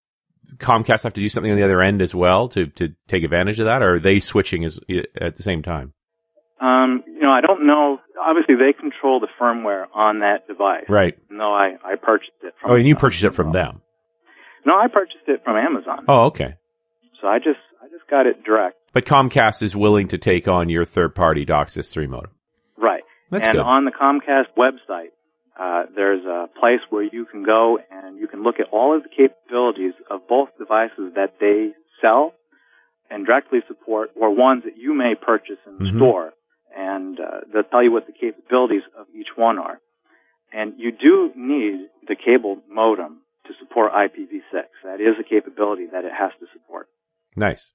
Comcast 0.58 1.02
have 1.02 1.14
to 1.14 1.20
do 1.20 1.28
something 1.28 1.50
on 1.50 1.56
the 1.56 1.64
other 1.64 1.82
end 1.82 2.00
as 2.02 2.14
well 2.14 2.48
to, 2.50 2.66
to 2.66 2.94
take 3.08 3.24
advantage 3.24 3.58
of 3.58 3.66
that, 3.66 3.82
or 3.82 3.94
are 3.94 3.98
they 3.98 4.20
switching 4.20 4.64
as, 4.64 4.78
at 5.20 5.36
the 5.36 5.42
same 5.42 5.62
time? 5.62 5.92
Um, 6.60 7.02
you 7.06 7.20
know, 7.20 7.30
I 7.30 7.40
don't 7.40 7.66
know. 7.66 7.98
Obviously, 8.20 8.54
they 8.54 8.72
control 8.72 9.20
the 9.20 9.28
firmware 9.40 9.86
on 9.94 10.20
that 10.20 10.46
device. 10.46 10.84
Right. 10.88 11.18
No, 11.30 11.52
I, 11.52 11.76
I 11.84 11.96
purchased 11.96 12.32
it 12.42 12.54
from 12.60 12.70
Oh, 12.70 12.74
and 12.74 12.86
you 12.86 12.96
purchased 12.96 13.24
it 13.24 13.34
from 13.34 13.52
them. 13.52 13.82
No, 14.64 14.74
I 14.74 14.88
purchased 14.88 15.28
it 15.28 15.42
from 15.44 15.56
Amazon. 15.56 16.04
Oh, 16.08 16.24
okay. 16.26 16.54
So 17.20 17.28
I 17.28 17.38
just 17.38 17.58
I 17.82 17.88
just 17.88 18.08
got 18.10 18.26
it 18.26 18.44
direct. 18.44 18.76
But 18.92 19.04
Comcast 19.06 19.62
is 19.62 19.76
willing 19.76 20.08
to 20.08 20.18
take 20.18 20.48
on 20.48 20.68
your 20.68 20.84
third 20.84 21.14
party 21.14 21.44
DOCSIS 21.44 21.90
3 21.92 22.06
modem. 22.06 22.30
Right. 22.78 23.02
That's 23.30 23.44
and 23.46 23.54
good. 23.54 23.62
on 23.62 23.84
the 23.84 23.90
Comcast 23.90 24.46
website, 24.56 25.10
uh, 25.58 25.86
there's 25.94 26.24
a 26.24 26.48
place 26.58 26.80
where 26.90 27.02
you 27.02 27.26
can 27.26 27.42
go 27.44 27.78
and 27.90 28.18
you 28.18 28.26
can 28.26 28.42
look 28.42 28.60
at 28.60 28.66
all 28.72 28.96
of 28.96 29.02
the 29.02 29.08
capabilities 29.08 29.94
of 30.10 30.26
both 30.28 30.48
devices 30.58 31.12
that 31.14 31.34
they 31.40 31.72
sell 32.00 32.32
and 33.10 33.24
directly 33.26 33.60
support, 33.68 34.10
or 34.16 34.34
ones 34.34 34.64
that 34.64 34.76
you 34.76 34.92
may 34.92 35.14
purchase 35.14 35.58
in 35.66 35.78
the 35.78 35.84
Mhm. 35.92 35.96
store. 35.98 36.32
And 36.76 37.20
uh, 37.20 37.40
they'll 37.52 37.62
tell 37.62 37.82
you 37.82 37.92
what 37.92 38.06
the 38.06 38.12
capabilities 38.12 38.82
of 38.98 39.06
each 39.14 39.36
one 39.36 39.58
are. 39.58 39.80
And 40.52 40.74
you 40.78 40.90
do 40.92 41.32
need 41.36 41.88
the 42.08 42.16
cable 42.16 42.62
modem 42.68 43.20
to 43.46 43.54
support 43.60 43.92
IPv6. 43.92 44.66
That 44.84 45.00
is 45.00 45.14
a 45.20 45.22
capability 45.24 45.86
that 45.92 46.04
it 46.04 46.12
has 46.12 46.32
to 46.40 46.46
support. 46.52 46.88
Nice. 47.36 47.72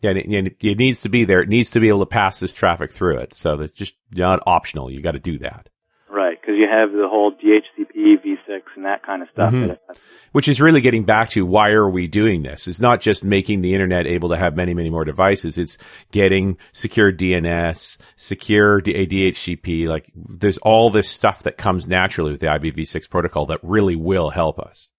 Yeah, 0.00 0.12
it, 0.12 0.56
it 0.60 0.78
needs 0.78 1.02
to 1.02 1.08
be 1.08 1.24
there. 1.24 1.42
It 1.42 1.48
needs 1.48 1.70
to 1.70 1.80
be 1.80 1.88
able 1.88 2.00
to 2.00 2.06
pass 2.06 2.40
this 2.40 2.54
traffic 2.54 2.90
through 2.90 3.18
it. 3.18 3.34
So 3.34 3.60
it's 3.60 3.74
just 3.74 3.94
not 4.12 4.42
optional. 4.46 4.90
You 4.90 5.02
got 5.02 5.12
to 5.12 5.18
do 5.18 5.38
that. 5.38 5.68
Right, 6.08 6.40
because 6.40 6.56
you 6.56 6.66
have 6.68 6.90
the 6.90 7.06
whole 7.08 7.32
DHCP, 7.32 8.16
V6, 8.24 8.62
and 8.76 8.84
that 8.84 9.04
kind 9.04 9.22
of 9.22 9.28
stuff. 9.32 9.52
Mhm. 9.52 9.76
Has 9.88 10.00
Which 10.32 10.48
is 10.48 10.60
really 10.60 10.80
getting 10.80 11.04
back 11.04 11.28
to 11.30 11.46
why 11.46 11.70
are 11.70 11.88
we 11.88 12.08
doing 12.08 12.42
this? 12.42 12.66
It's 12.66 12.80
not 12.80 13.00
just 13.00 13.22
making 13.22 13.60
the 13.60 13.74
internet 13.74 14.06
able 14.06 14.30
to 14.30 14.36
have 14.36 14.56
many, 14.56 14.74
many 14.74 14.90
more 14.90 15.04
devices. 15.04 15.56
It's 15.58 15.78
getting 16.10 16.56
secure 16.72 17.12
DNS, 17.12 17.96
secure 18.16 18.80
DHCP. 18.80 19.86
Like 19.86 20.10
there's 20.14 20.58
all 20.58 20.90
this 20.90 21.08
stuff 21.08 21.44
that 21.44 21.58
comes 21.58 21.86
naturally 21.86 22.32
with 22.32 22.40
the 22.40 22.48
IPv6 22.48 23.08
protocol 23.08 23.46
that 23.46 23.60
really 23.62 23.96
will 23.96 24.30
help 24.30 24.58
us. 24.58 24.90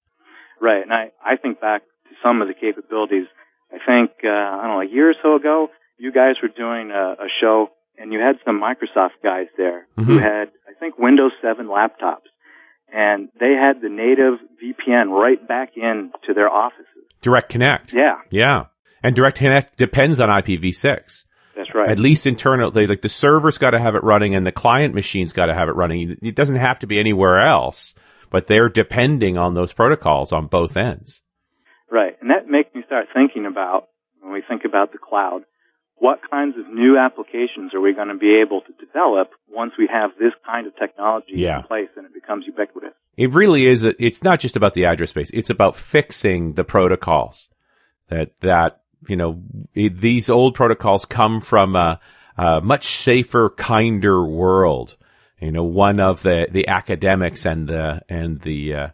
Right, 0.62 0.82
and 0.82 0.94
I, 0.94 1.12
I 1.25 1.36
think 1.38 1.60
back 1.60 1.82
to 1.82 2.15
some 2.24 2.41
of 2.41 2.48
the 2.48 2.53
capabilities. 2.53 3.25
I 3.74 3.78
think, 3.86 4.12
uh, 4.24 4.28
I 4.30 4.62
don't 4.63 4.72
know, 4.75 4.82
a 4.82 4.86
year 4.94 5.10
or 5.10 5.16
so 5.22 5.36
ago, 5.36 5.70
you 5.98 6.12
guys 6.12 6.36
were 6.42 6.50
doing 6.50 6.92
a, 6.92 7.24
a 7.24 7.28
show 7.42 7.70
and 7.98 8.12
you 8.12 8.20
had 8.20 8.38
some 8.46 8.60
Microsoft 8.62 9.22
guys 9.24 9.48
there 9.58 9.86
who 9.96 10.18
Mhm. 10.18 10.22
had, 10.22 10.50
I 10.68 10.74
think, 10.80 10.98
Windows 10.98 11.32
7 11.42 11.68
laptops. 11.68 12.28
And 12.94 13.30
they 13.40 13.54
had 13.54 13.82
the 13.82 13.90
native 13.90 14.40
VPN 14.62 15.10
right 15.12 15.46
back 15.48 15.78
into 15.78 16.34
their 16.36 16.50
offices. 16.50 16.86
Direct 17.22 17.50
Connect. 17.50 17.94
Yeah, 17.94 18.16
Yeah. 18.30 18.66
And 19.04 19.16
Direct 19.16 19.38
Connect 19.38 19.78
depends 19.78 20.20
on 20.20 20.30
IPv6. 20.30 21.25
that's 21.56 21.74
right. 21.74 21.90
At 21.90 22.00
least 22.00 22.25
internally, 22.28 22.88
like 22.88 23.01
the 23.01 23.10
server's 23.10 23.58
got 23.58 23.72
to 23.72 23.80
have 23.80 23.96
it 23.96 24.04
running 24.04 24.36
and 24.36 24.46
the 24.46 24.51
client 24.51 24.94
machine's 24.96 25.34
got 25.34 25.46
to 25.48 25.54
have 25.54 25.70
it 25.70 25.75
running. 25.75 26.18
It 26.22 26.36
doesn't 26.36 26.56
have 26.58 26.80
to 26.80 26.88
be 26.88 27.00
anywhere 27.00 27.40
else, 27.40 27.94
but 28.30 28.48
they're 28.48 28.70
depending 28.70 29.38
on 29.38 29.54
those 29.54 29.74
protocols 29.74 30.32
on 30.32 30.48
both 30.48 30.75
ends. 30.78 31.22
Right. 31.91 32.15
And 32.21 32.29
that 32.29 32.48
makes 32.48 32.74
me 32.74 32.83
start 32.86 33.07
thinking 33.13 33.45
about, 33.45 33.89
when 34.21 34.31
we 34.31 34.41
think 34.48 34.63
about 34.65 34.93
the 34.93 34.98
cloud, 34.98 35.41
what 35.98 36.19
kinds 36.31 36.55
of 36.57 36.74
new 36.74 36.98
applications 36.98 37.74
are 37.75 37.81
we 37.81 37.93
going 37.93 38.07
to 38.07 38.15
be 38.17 38.41
able 38.41 38.62
to 38.62 38.74
develop 38.83 39.31
once 39.50 39.74
we 39.77 39.88
have 39.91 40.12
this 40.17 40.31
kind 40.45 40.65
of 40.65 40.75
technology 40.77 41.33
Yeah. 41.36 41.60
in 41.60 41.63
place 41.65 41.89
and 41.95 42.05
it 42.05 42.13
becomes 42.13 42.45
ubiquitous? 42.48 42.93
It 43.17 43.31
really 43.33 43.67
is. 43.67 43.83
A, 43.83 43.93
it's 44.03 44.24
not 44.24 44.39
just 44.39 44.55
about 44.55 44.74
the 44.74 44.86
address 44.86 45.10
space. 45.12 45.29
It's 45.31 45.50
about 45.50 45.75
fixing 45.75 46.53
the 46.53 46.63
protocols 46.63 47.50
that, 48.07 48.31
that, 48.39 48.81
you 49.07 49.17
know, 49.17 49.43
it, 49.75 50.00
these 50.00 50.29
old 50.29 50.55
protocols 50.55 51.05
come 51.05 51.41
from 51.41 51.75
a, 51.75 52.00
a 52.38 52.62
much 52.62 52.95
safer, 52.95 53.50
kinder 53.50 54.25
world. 54.25 54.95
You 55.41 55.51
know, 55.51 55.63
one 55.65 56.00
of 56.00 56.21
the, 56.21 56.48
the 56.50 56.67
academics 56.69 57.45
and 57.45 57.67
the, 57.67 58.01
and 58.07 58.39
the, 58.41 58.74
uh, 58.74 58.88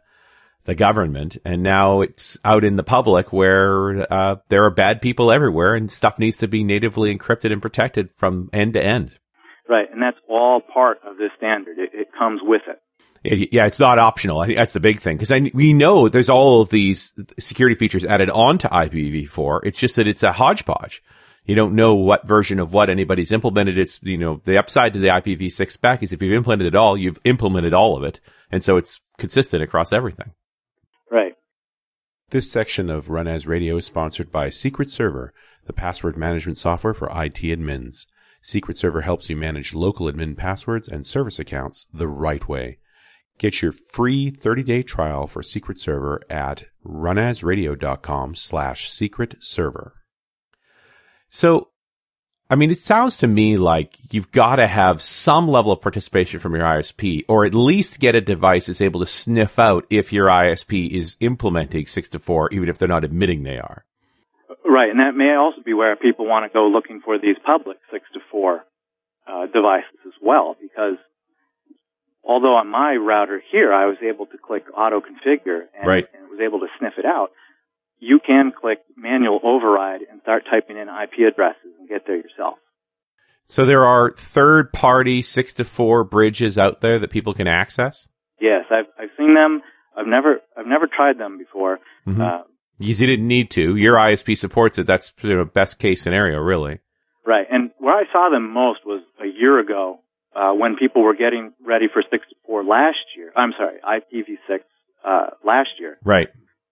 the 0.68 0.76
government, 0.76 1.38
and 1.46 1.64
now 1.64 2.02
it's 2.02 2.38
out 2.44 2.66
in 2.66 2.76
the 2.76 2.84
public 2.84 3.32
where 3.32 4.14
uh, 4.14 4.36
there 4.50 4.66
are 4.66 4.70
bad 4.70 5.02
people 5.02 5.32
everywhere, 5.32 5.76
and 5.76 5.90
stuff 5.90 6.20
needs 6.20 6.38
to 6.38 6.48
be 6.48 6.64
natively 6.64 7.18
encrypted 7.18 7.54
and 7.54 7.62
protected 7.62 8.12
from 8.18 8.50
end 8.52 8.74
to 8.74 8.84
end. 8.84 9.18
Right. 9.70 9.88
And 9.92 10.02
that's 10.02 10.18
all 10.30 10.62
part 10.62 11.00
of 11.06 11.18
this 11.18 11.32
standard. 11.38 11.80
It, 11.80 11.92
it 11.94 12.08
comes 12.18 12.42
with 12.44 12.64
it. 12.68 13.54
Yeah, 13.54 13.66
it's 13.66 13.80
not 13.80 13.98
optional. 13.98 14.40
I 14.40 14.46
think 14.46 14.58
that's 14.58 14.74
the 14.74 14.80
big 14.82 15.00
thing 15.00 15.18
because 15.18 15.52
we 15.54 15.74
know 15.74 16.10
there's 16.10 16.30
all 16.30 16.62
of 16.62 16.70
these 16.70 17.14
security 17.40 17.76
features 17.76 18.06
added 18.06 18.30
on 18.30 18.58
to 18.60 18.68
IPv4. 18.68 19.62
It's 19.64 19.80
just 19.80 19.96
that 19.96 20.08
it's 20.08 20.24
a 20.24 20.32
hodgepodge. 20.34 21.02
You 21.46 21.56
don't 21.56 21.76
know 21.76 21.96
what 21.96 22.28
version 22.28 22.60
of 22.60 22.74
what 22.74 22.90
anybody's 22.90 23.32
implemented. 23.32 23.78
It's, 23.78 24.02
you 24.04 24.18
know, 24.18 24.42
the 24.44 24.58
upside 24.58 24.94
to 24.94 25.00
the 25.00 25.08
IPv6 25.08 25.72
spec 25.72 26.04
is 26.04 26.12
if 26.12 26.22
you've 26.22 26.34
implemented 26.34 26.68
it 26.68 26.76
all, 26.76 26.98
you've 26.98 27.20
implemented 27.24 27.74
all 27.74 27.96
of 27.98 28.04
it. 28.04 28.20
And 28.52 28.62
so 28.62 28.78
it's 28.78 29.00
consistent 29.18 29.64
across 29.64 29.94
everything. 29.94 30.32
This 32.30 32.52
section 32.52 32.90
of 32.90 33.10
Run 33.10 33.26
As 33.26 33.48
Radio 33.48 33.78
is 33.78 33.86
sponsored 33.86 34.34
by 34.34 34.50
Secret 34.50 34.90
Server, 34.90 35.34
the 35.66 35.72
password 35.72 36.18
management 36.18 36.58
software 36.58 36.94
for 36.94 37.08
IT 37.08 37.36
admins. 37.36 38.06
Secret 38.42 38.76
Server 38.76 39.00
helps 39.00 39.30
you 39.30 39.38
manage 39.38 39.74
local 39.74 40.12
admin 40.12 40.36
passwords 40.36 40.90
and 40.90 41.08
service 41.08 41.40
accounts 41.40 41.88
the 41.94 42.10
right 42.10 42.46
way. 42.46 42.80
Get 43.38 43.62
your 43.62 43.72
free 43.72 44.30
30-day 44.30 44.84
trial 44.84 45.26
for 45.26 45.42
Secret 45.42 45.80
Server 45.80 46.22
at 46.30 46.66
runasradio.com 46.86 48.36
slash 48.36 48.92
secret 48.92 49.36
server. 49.40 49.94
So, 51.30 51.70
I 52.50 52.56
mean, 52.56 52.72
it 52.72 52.78
sounds 52.78 53.18
to 53.18 53.28
me 53.28 53.58
like 53.58 53.98
you've 54.14 54.32
got 54.32 54.56
to 54.56 54.68
have 54.68 55.02
some 55.02 55.50
level 55.50 55.72
of 55.72 55.82
participation 55.82 56.40
from 56.40 56.56
your 56.56 56.64
ISP, 56.64 57.26
or 57.28 57.44
at 57.44 57.54
least 57.54 58.00
get 58.00 58.16
a 58.16 58.22
device 58.22 58.68
that's 58.68 58.80
able 58.80 59.02
to 59.02 59.06
sniff 59.06 59.60
out 59.60 59.86
if 59.90 60.14
your 60.14 60.28
ISP 60.28 60.90
is 60.90 61.18
implementing 61.20 61.86
six 61.88 62.08
to 62.10 62.20
four, 62.20 62.50
even 62.54 62.70
if 62.70 62.78
they're 62.78 62.88
not 62.88 63.04
admitting 63.04 63.44
they 63.44 63.60
are. 63.60 63.84
Right. 64.66 64.90
And 64.90 65.00
that 65.00 65.16
may 65.16 65.36
also 65.36 65.62
be 65.62 65.74
where 65.74 65.96
people 65.96 66.26
want 66.26 66.50
to 66.50 66.54
go 66.54 66.68
looking 66.68 67.02
for 67.04 67.18
these 67.18 67.36
public 67.46 67.78
6 67.92 68.06
to 68.14 68.20
4 68.32 68.64
uh, 69.28 69.46
devices 69.48 70.00
as 70.06 70.14
well, 70.22 70.56
because 70.62 70.98
although 72.24 72.56
on 72.56 72.68
my 72.68 72.96
router 72.96 73.42
here 73.52 73.74
I 73.74 73.86
was 73.88 73.98
able 74.02 74.26
to 74.28 74.38
click 74.38 74.64
auto 74.76 75.02
configure 75.02 75.68
and, 75.78 75.88
Right. 75.88 76.06
and 76.14 76.24
it 76.26 76.30
was 76.30 76.40
able 76.42 76.60
to 76.60 76.68
sniff 76.80 76.94
it 76.98 77.06
out, 77.06 77.32
you 78.00 78.20
can 78.26 78.52
click 78.60 78.80
manual 78.96 79.40
override 79.44 80.02
and 80.10 80.22
start 80.22 80.44
typing 80.50 80.78
in 80.78 80.88
IP 80.90 81.28
addresses 81.32 81.74
and 81.80 81.88
get 81.90 82.06
there 82.06 82.18
yourself. 82.18 82.56
So 83.46 83.66
there 83.66 83.86
are 83.86 84.12
third 84.12 84.74
party 84.74 85.22
six 85.22 85.54
to 85.54 85.64
four 85.64 86.04
bridges 86.04 86.58
out 86.58 86.82
there 86.82 87.00
that 87.00 87.12
people 87.12 87.34
can 87.34 87.48
access? 87.48 88.08
Yes, 88.42 88.66
I've, 88.70 88.86
I've 89.00 89.10
seen 89.18 89.34
them. 89.36 89.62
I've 89.98 90.08
never, 90.08 90.42
I've 90.58 90.68
never 90.68 90.86
tried 90.88 91.18
them 91.18 91.38
before. 91.38 91.80
Mhm. 92.06 92.20
Uh, 92.22 92.44
Because 92.78 93.02
you 93.02 93.08
didn't 93.08 93.28
need 93.28 93.50
to. 93.52 93.76
Your 93.76 93.96
ISP 93.96 94.38
supports 94.38 94.78
it. 94.78 94.86
That's 94.86 95.14
you 95.22 95.36
know, 95.36 95.46
best 95.46 95.80
case 95.80 96.02
scenario, 96.02 96.40
really. 96.40 96.80
right. 97.26 97.48
And 97.50 97.72
where 97.80 97.96
I 97.96 98.04
saw 98.12 98.30
them 98.30 98.52
most 98.52 98.86
was 98.86 99.02
a 99.22 99.26
year 99.26 99.60
ago, 99.60 100.00
uh, 100.36 100.54
when 100.54 100.76
people 100.78 101.02
were 101.02 101.16
getting 101.16 101.54
ready 101.66 101.88
for 101.92 102.04
64 102.12 102.64
last 102.64 102.98
year. 103.16 103.32
I'm 103.36 103.54
sorry, 103.58 103.80
IPv6, 103.84 104.60
uh, 105.04 105.28
last 105.44 105.70
year. 105.80 105.98
Right. 106.04 106.28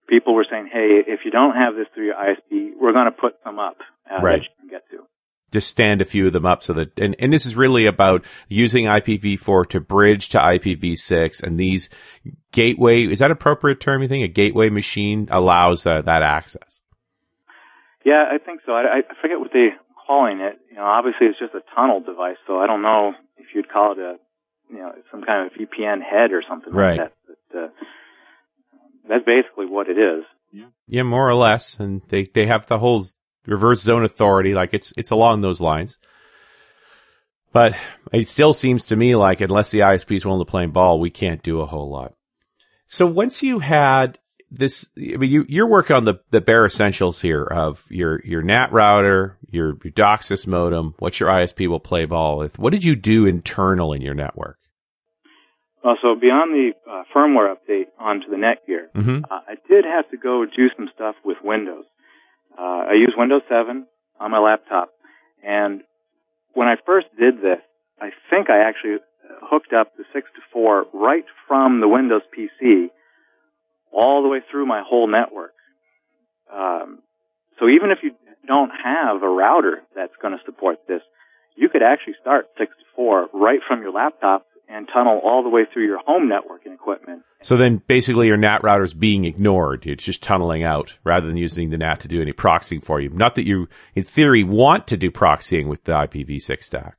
People 0.08 0.36
were 0.36 0.46
saying, 0.50 0.70
hey, 0.72 1.02
if 1.08 1.22
you 1.26 1.32
don't 1.32 1.56
have 1.56 1.76
this 1.76 1.88
through 1.94 2.06
your 2.06 2.16
ISP, 2.16 2.72
we're 2.80 2.94
going 2.94 3.06
to 3.06 3.12
put 3.12 3.34
some 3.44 3.60
up, 3.60 3.78
uh, 4.10 4.22
Right. 4.22 4.40
that 4.40 4.44
you 4.44 4.50
can 4.60 4.70
get 4.70 4.90
to. 4.92 5.06
Just 5.52 5.70
stand 5.70 6.02
a 6.02 6.06
few 6.06 6.28
of 6.28 6.34
them 6.34 6.46
up 6.46 6.64
so 6.64 6.74
that, 6.74 7.00
and, 7.00 7.16
and 7.20 7.32
this 7.32 7.46
is 7.46 7.56
really 7.56 7.86
about 7.86 8.26
using 8.50 8.86
IPv4 8.86 9.68
to 9.70 9.80
bridge 9.80 10.30
to 10.30 10.38
IPv6 10.40 11.42
and 11.44 11.60
these 11.60 11.90
gateway, 12.52 13.04
is 13.06 13.20
that 13.20 13.32
appropriate 13.32 13.80
term 13.80 14.02
you 14.02 14.08
think? 14.08 14.24
A 14.26 14.28
gateway 14.28 14.70
machine 14.70 15.28
allows 15.32 15.86
uh, 15.86 16.02
that 16.02 16.24
access. 16.24 16.82
Yeah, 18.04 18.26
I 18.32 18.38
think 18.38 18.62
so. 18.66 18.74
I, 18.74 19.00
I 19.00 19.02
forget 19.22 19.40
what 19.40 19.52
they're 19.54 19.78
calling 20.06 20.40
it. 20.40 20.60
You 20.70 20.78
know, 20.78 20.84
obviously 20.86 21.28
it's 21.28 21.40
just 21.40 21.54
a 21.56 21.62
tunnel 21.76 22.02
device, 22.02 22.38
so 22.46 22.60
I 22.60 22.68
don't 22.68 22.82
know 22.82 23.14
if 23.38 23.48
you'd 23.56 23.70
call 23.70 23.94
it 23.94 24.00
a, 24.00 24.16
you 24.70 24.78
know, 24.78 24.92
some 25.10 25.24
kind 25.24 25.48
of 25.48 25.54
VPN 25.54 26.02
head 26.04 26.32
or 26.32 26.44
something 26.48 26.74
Right. 26.74 27.00
like 27.00 27.10
that. 27.10 27.14
But 27.52 27.60
uh, 27.60 27.68
that's 29.08 29.26
basically 29.26 29.66
what 29.66 29.90
it 29.90 29.98
is. 29.98 30.24
Yeah, 30.88 31.04
more 31.04 31.28
or 31.28 31.36
less. 31.36 31.80
And 31.80 32.02
they, 32.08 32.24
they 32.24 32.46
have 32.48 32.66
the 32.68 32.80
whole 32.80 33.04
reverse 33.46 33.82
zone 33.82 34.04
authority. 34.04 34.54
Like 34.54 34.74
it's, 34.74 34.94
it's 34.98 35.12
along 35.12 35.42
those 35.42 35.62
lines. 35.62 35.98
But 37.52 37.76
it 38.12 38.28
still 38.28 38.54
seems 38.54 38.88
to 38.88 38.96
me 38.96 39.16
like 39.16 39.42
unless 39.42 39.72
the 39.72 39.80
ISP 39.80 40.16
is 40.16 40.26
willing 40.26 40.46
to 40.46 40.50
play 40.50 40.66
ball, 40.66 41.00
we 41.00 41.10
can't 41.10 41.42
do 41.42 41.62
a 41.62 41.66
whole 41.66 41.90
lot. 41.90 42.14
So 42.88 43.06
once 43.06 43.42
you 43.42 43.60
had 43.60 44.20
this, 44.52 44.90
I 44.98 45.18
mean, 45.18 45.32
you, 45.32 45.46
you're 45.48 45.68
working 45.68 45.96
on 45.96 46.04
the, 46.04 46.16
the 46.32 46.42
bare 46.42 46.66
essentials 46.66 47.22
here 47.22 47.44
of 47.44 47.86
your, 47.90 48.22
your 48.24 48.42
NAT 48.42 48.72
router, 48.72 49.38
your, 49.50 49.78
your 49.84 49.94
DOCSIS 49.94 50.48
modem, 50.48 50.96
what 51.00 51.20
your 51.20 51.30
ISP 51.30 51.68
will 51.68 51.80
play 51.80 52.06
ball 52.06 52.38
with. 52.38 52.60
What 52.60 52.74
did 52.74 52.84
you 52.84 52.96
do 52.96 53.26
internal 53.26 53.94
in 53.94 54.02
your 54.02 54.14
network? 54.14 54.60
Well, 55.86 55.98
so 56.02 56.16
beyond 56.16 56.52
the 56.52 56.72
uh, 56.90 57.04
firmware 57.16 57.54
update 57.54 57.86
onto 58.00 58.28
the 58.28 58.38
Netgear, 58.38 58.90
Mm-hmm. 58.96 59.26
uh, 59.32 59.40
I 59.48 59.54
did 59.70 59.86
have 59.86 60.10
to 60.10 60.18
go 60.18 60.44
do 60.46 60.68
some 60.76 60.90
stuff 60.96 61.14
with 61.24 61.38
Windows. 61.44 61.86
Uh, 62.58 62.90
I 62.90 62.94
use 62.94 63.14
Windows 63.16 63.44
7 63.48 63.86
on 64.20 64.32
my 64.32 64.40
laptop, 64.40 64.90
and 65.46 65.82
when 66.56 66.68
I 66.68 66.76
first 66.88 67.06
did 67.20 67.36
this, 67.38 67.60
I 68.02 68.10
think 68.32 68.50
I 68.50 68.68
actually 68.68 68.98
hooked 69.44 69.74
up 69.74 69.96
the 69.96 70.06
6 70.12 70.28
to 70.36 70.42
4 70.52 70.86
right 70.92 71.26
from 71.48 71.82
the 71.82 71.88
Windows 71.88 72.24
PC 72.36 72.88
all 73.92 74.24
the 74.24 74.30
way 74.30 74.40
through 74.50 74.66
my 74.66 74.82
whole 74.84 75.08
network. 75.08 75.54
Um, 76.52 77.00
so 77.60 77.70
even 77.70 77.92
if 77.92 78.00
you 78.02 78.12
don't 78.48 78.72
have 78.84 79.22
a 79.22 79.30
router 79.30 79.84
that's 79.96 80.14
going 80.20 80.34
to 80.36 80.44
support 80.46 80.80
this, 80.88 81.02
you 81.56 81.70
could 81.70 81.84
actually 81.84 82.16
start 82.20 82.48
6 82.58 82.72
to 82.72 82.86
4 82.96 83.28
right 83.34 83.60
from 83.68 83.82
your 83.84 83.92
laptop 83.92 84.46
and 84.70 84.88
tunnel 84.94 85.22
all 85.24 85.44
the 85.44 85.50
way 85.50 85.64
through 85.72 85.86
your 85.86 86.00
home 86.00 86.30
networking 86.30 86.74
equipment. 86.74 87.24
So 87.42 87.58
then 87.58 87.82
basically 87.88 88.28
your 88.28 88.38
NAT 88.38 88.64
router 88.64 88.84
is 88.84 88.94
being 88.94 89.26
ignored. 89.26 89.86
It's 89.86 90.04
just 90.04 90.24
tunneling 90.24 90.64
out 90.64 90.98
rather 91.04 91.28
than 91.28 91.38
using 91.38 91.70
the 91.70 91.78
NAT 91.78 92.00
to 92.02 92.08
do 92.08 92.22
any 92.22 92.34
proxying 92.34 92.84
for 92.84 93.00
you. 93.00 93.10
Not 93.10 93.36
that 93.36 93.46
you, 93.46 93.68
in 93.94 94.04
theory, 94.04 94.44
want 94.44 94.88
to 94.88 94.98
do 94.98 95.12
proxying 95.12 95.68
with 95.68 95.84
the 95.84 95.94
IPv6 95.94 96.64
stack. 96.64 96.98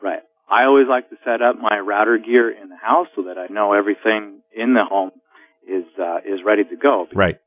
Right. 0.00 0.20
I 0.50 0.64
always 0.64 0.86
like 0.88 1.10
to 1.10 1.16
set 1.24 1.42
up 1.42 1.56
my 1.60 1.78
router 1.78 2.18
gear 2.18 2.50
in 2.50 2.68
the 2.68 2.76
house 2.76 3.08
so 3.14 3.24
that 3.24 3.36
I 3.38 3.52
know 3.52 3.72
everything 3.72 4.40
in 4.54 4.74
the 4.74 4.84
home 4.84 5.10
is 5.68 5.84
uh, 6.00 6.18
is 6.18 6.40
ready 6.44 6.64
to 6.64 6.76
go. 6.76 7.06
Right. 7.12 7.38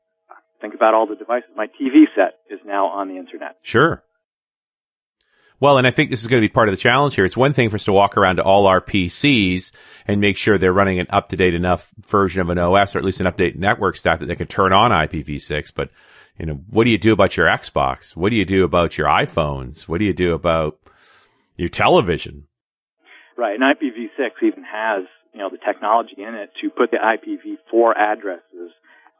Think 0.60 0.74
about 0.74 0.92
all 0.92 1.06
the 1.06 1.16
devices. 1.16 1.48
My 1.56 1.66
TV 1.66 2.04
set 2.14 2.34
is 2.50 2.60
now 2.66 2.86
on 2.86 3.08
the 3.08 3.16
internet. 3.16 3.56
Sure. 3.62 4.02
Well, 5.60 5.76
and 5.76 5.86
I 5.86 5.90
think 5.90 6.08
this 6.08 6.22
is 6.22 6.26
going 6.26 6.40
to 6.40 6.48
be 6.48 6.52
part 6.52 6.68
of 6.68 6.72
the 6.72 6.80
challenge 6.80 7.14
here. 7.14 7.26
It's 7.26 7.36
one 7.36 7.52
thing 7.52 7.68
for 7.68 7.76
us 7.76 7.84
to 7.84 7.92
walk 7.92 8.16
around 8.16 8.36
to 8.36 8.42
all 8.42 8.66
our 8.66 8.80
PCs 8.80 9.72
and 10.06 10.20
make 10.20 10.38
sure 10.38 10.56
they're 10.56 10.72
running 10.72 10.98
an 10.98 11.06
up 11.10 11.28
to 11.28 11.36
date 11.36 11.54
enough 11.54 11.92
version 11.98 12.40
of 12.40 12.48
an 12.48 12.58
OS 12.58 12.96
or 12.96 12.98
at 12.98 13.04
least 13.04 13.20
an 13.20 13.26
update 13.26 13.56
network 13.56 13.96
stack 13.96 14.20
that 14.20 14.26
they 14.26 14.36
can 14.36 14.46
turn 14.46 14.72
on 14.72 14.90
IPv6. 14.90 15.72
But, 15.74 15.90
you 16.38 16.46
know, 16.46 16.60
what 16.70 16.84
do 16.84 16.90
you 16.90 16.98
do 16.98 17.12
about 17.12 17.36
your 17.36 17.46
Xbox? 17.46 18.16
What 18.16 18.30
do 18.30 18.36
you 18.36 18.46
do 18.46 18.64
about 18.64 18.96
your 18.96 19.06
iPhones? 19.06 19.86
What 19.86 19.98
do 19.98 20.06
you 20.06 20.14
do 20.14 20.32
about 20.32 20.78
your 21.56 21.68
television? 21.68 22.46
Right. 23.36 23.58
And 23.58 23.62
IPv6 23.62 24.30
even 24.42 24.64
has 24.64 25.04
you 25.32 25.40
know 25.40 25.50
the 25.50 25.58
technology 25.58 26.14
in 26.18 26.34
it 26.34 26.50
to 26.60 26.70
put 26.70 26.90
the 26.90 26.96
IPv4 26.96 27.92
addresses 27.96 28.72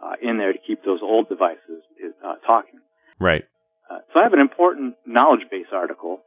uh, 0.03 0.13
in 0.21 0.39
there 0.39 0.53
to 0.53 0.59
keep 0.67 0.85
those 0.85 1.01
old 1.03 1.29
devices 1.29 1.83
uh, 2.25 2.35
talking. 2.47 2.81
Right. 3.19 3.45
Uh, 3.91 3.99
so 4.13 4.21
I 4.21 4.23
have 4.23 4.33
an 4.33 4.41
important 4.41 4.95
knowledge 5.05 5.47
base 5.51 5.67
article 5.73 6.21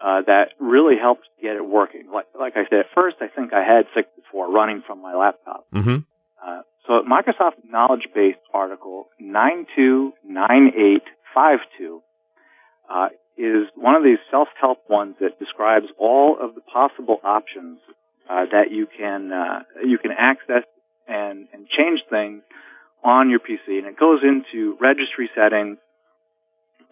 uh, 0.00 0.22
that 0.26 0.52
really 0.58 0.96
helped 1.00 1.28
get 1.42 1.56
it 1.56 1.66
working. 1.66 2.10
Like, 2.12 2.26
like 2.38 2.54
I 2.56 2.64
said, 2.68 2.80
at 2.80 2.86
first 2.94 3.16
I 3.20 3.28
think 3.28 3.52
I 3.52 3.64
had 3.64 3.86
six 3.94 4.08
64 4.30 4.52
running 4.52 4.82
from 4.86 5.02
my 5.02 5.14
laptop. 5.14 5.66
Mm-hmm. 5.74 5.96
Uh, 6.44 6.62
so 6.86 7.02
Microsoft 7.02 7.56
Knowledge 7.68 8.08
Base 8.14 8.36
article 8.54 9.08
929852 9.18 12.02
uh, 12.88 13.08
is 13.36 13.66
one 13.76 13.94
of 13.94 14.02
these 14.02 14.16
self-help 14.30 14.88
ones 14.88 15.16
that 15.20 15.38
describes 15.38 15.88
all 15.98 16.38
of 16.40 16.54
the 16.54 16.62
possible 16.62 17.20
options 17.24 17.78
uh, 18.28 18.46
that 18.52 18.70
you 18.70 18.86
can 18.86 19.32
uh, 19.32 19.62
you 19.84 19.98
can 19.98 20.12
access 20.16 20.62
and, 21.08 21.48
and 21.52 21.68
change 21.68 22.00
things 22.08 22.42
on 23.02 23.28
your 23.30 23.40
PC, 23.40 23.78
and 23.78 23.86
it 23.86 23.96
goes 23.98 24.22
into 24.22 24.76
registry 24.80 25.28
settings. 25.34 25.78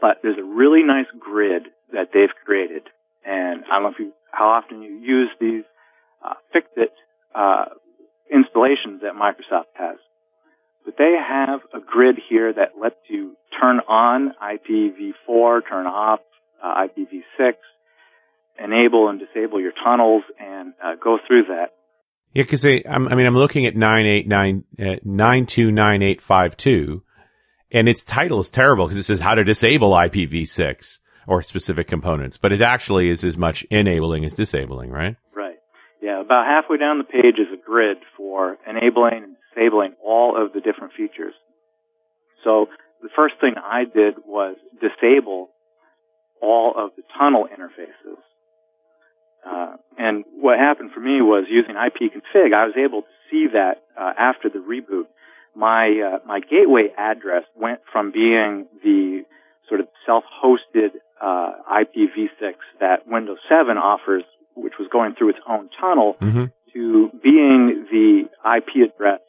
But 0.00 0.18
there's 0.22 0.38
a 0.38 0.44
really 0.44 0.82
nice 0.82 1.06
grid 1.18 1.64
that 1.92 2.10
they've 2.12 2.34
created, 2.44 2.82
and 3.24 3.64
I 3.64 3.74
don't 3.74 3.82
know 3.82 3.88
if 3.90 3.98
you 3.98 4.12
how 4.30 4.50
often 4.50 4.82
you 4.82 4.98
use 4.98 5.30
these 5.40 5.64
uh, 6.24 6.34
Fixit 6.52 6.92
uh, 7.34 7.66
installations 8.32 9.02
that 9.02 9.14
Microsoft 9.14 9.74
has. 9.74 9.96
But 10.84 10.94
they 10.96 11.14
have 11.16 11.60
a 11.74 11.80
grid 11.80 12.16
here 12.28 12.52
that 12.52 12.80
lets 12.80 12.96
you 13.08 13.36
turn 13.60 13.80
on 13.88 14.32
IPv4, 14.42 15.60
turn 15.68 15.86
off 15.86 16.20
uh, 16.62 16.86
IPv6, 16.86 17.54
enable 18.62 19.08
and 19.08 19.20
disable 19.20 19.60
your 19.60 19.72
tunnels, 19.72 20.22
and 20.38 20.72
uh, 20.82 20.94
go 21.02 21.18
through 21.26 21.44
that. 21.44 21.72
Yeah, 22.34 22.42
because 22.42 22.64
I 22.64 22.98
mean, 22.98 23.26
I'm 23.26 23.34
looking 23.34 23.66
at 23.66 23.74
989, 23.76 24.64
uh, 24.78 24.84
929852, 25.04 27.02
and 27.70 27.88
its 27.88 28.04
title 28.04 28.40
is 28.40 28.50
terrible 28.50 28.86
because 28.86 28.98
it 28.98 29.04
says 29.04 29.20
how 29.20 29.34
to 29.34 29.44
disable 29.44 29.92
IPv6 29.92 31.00
or 31.26 31.42
specific 31.42 31.86
components, 31.86 32.38
but 32.38 32.52
it 32.52 32.62
actually 32.62 33.08
is 33.08 33.24
as 33.24 33.36
much 33.36 33.64
enabling 33.70 34.24
as 34.24 34.34
disabling, 34.34 34.90
right? 34.90 35.16
Right. 35.34 35.58
Yeah, 36.02 36.20
about 36.20 36.46
halfway 36.46 36.78
down 36.78 36.98
the 36.98 37.04
page 37.04 37.38
is 37.38 37.52
a 37.52 37.62
grid 37.62 37.98
for 38.16 38.56
enabling 38.66 39.24
and 39.24 39.36
disabling 39.54 39.94
all 40.04 40.42
of 40.42 40.52
the 40.52 40.60
different 40.60 40.94
features. 40.94 41.34
So 42.44 42.66
the 43.02 43.10
first 43.14 43.34
thing 43.40 43.54
I 43.62 43.84
did 43.84 44.14
was 44.26 44.56
disable 44.80 45.50
all 46.40 46.72
of 46.76 46.92
the 46.96 47.02
tunnel 47.18 47.46
interfaces. 47.46 48.18
Uh, 49.46 49.76
and 49.98 50.24
what 50.40 50.58
happened 50.58 50.90
for 50.94 51.00
me 51.00 51.20
was 51.20 51.46
using 51.48 51.74
ipconfig, 51.74 52.54
I 52.54 52.66
was 52.66 52.74
able 52.76 53.02
to 53.02 53.08
see 53.30 53.46
that 53.52 53.82
uh, 53.98 54.12
after 54.18 54.48
the 54.48 54.58
reboot. 54.58 55.06
My 55.58 55.86
uh, 55.88 56.18
my 56.24 56.38
gateway 56.38 56.84
address 56.96 57.42
went 57.56 57.80
from 57.92 58.12
being 58.12 58.66
the 58.84 59.22
sort 59.68 59.80
of 59.80 59.88
self-hosted 60.06 60.90
uh, 61.20 61.50
IPv6 61.82 62.54
that 62.80 63.08
Windows 63.08 63.38
7 63.48 63.76
offers, 63.76 64.22
which 64.54 64.74
was 64.78 64.88
going 64.92 65.14
through 65.16 65.30
its 65.30 65.40
own 65.48 65.68
tunnel, 65.80 66.16
Mm-hmm. 66.20 66.44
to 66.74 67.10
being 67.22 67.86
the 67.90 68.28
IP 68.56 68.88
address 68.88 69.20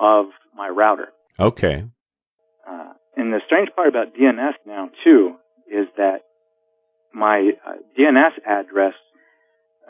of 0.00 0.26
my 0.56 0.68
router. 0.68 1.08
Okay. 1.38 1.84
Uh, 2.68 2.92
and 3.16 3.32
the 3.32 3.40
strange 3.46 3.68
part 3.76 3.88
about 3.88 4.08
DNS 4.14 4.54
now 4.66 4.90
too 5.04 5.36
is 5.70 5.86
that 5.96 6.22
my 7.14 7.52
uh, 7.66 7.74
DNS 7.96 8.32
address 8.44 8.94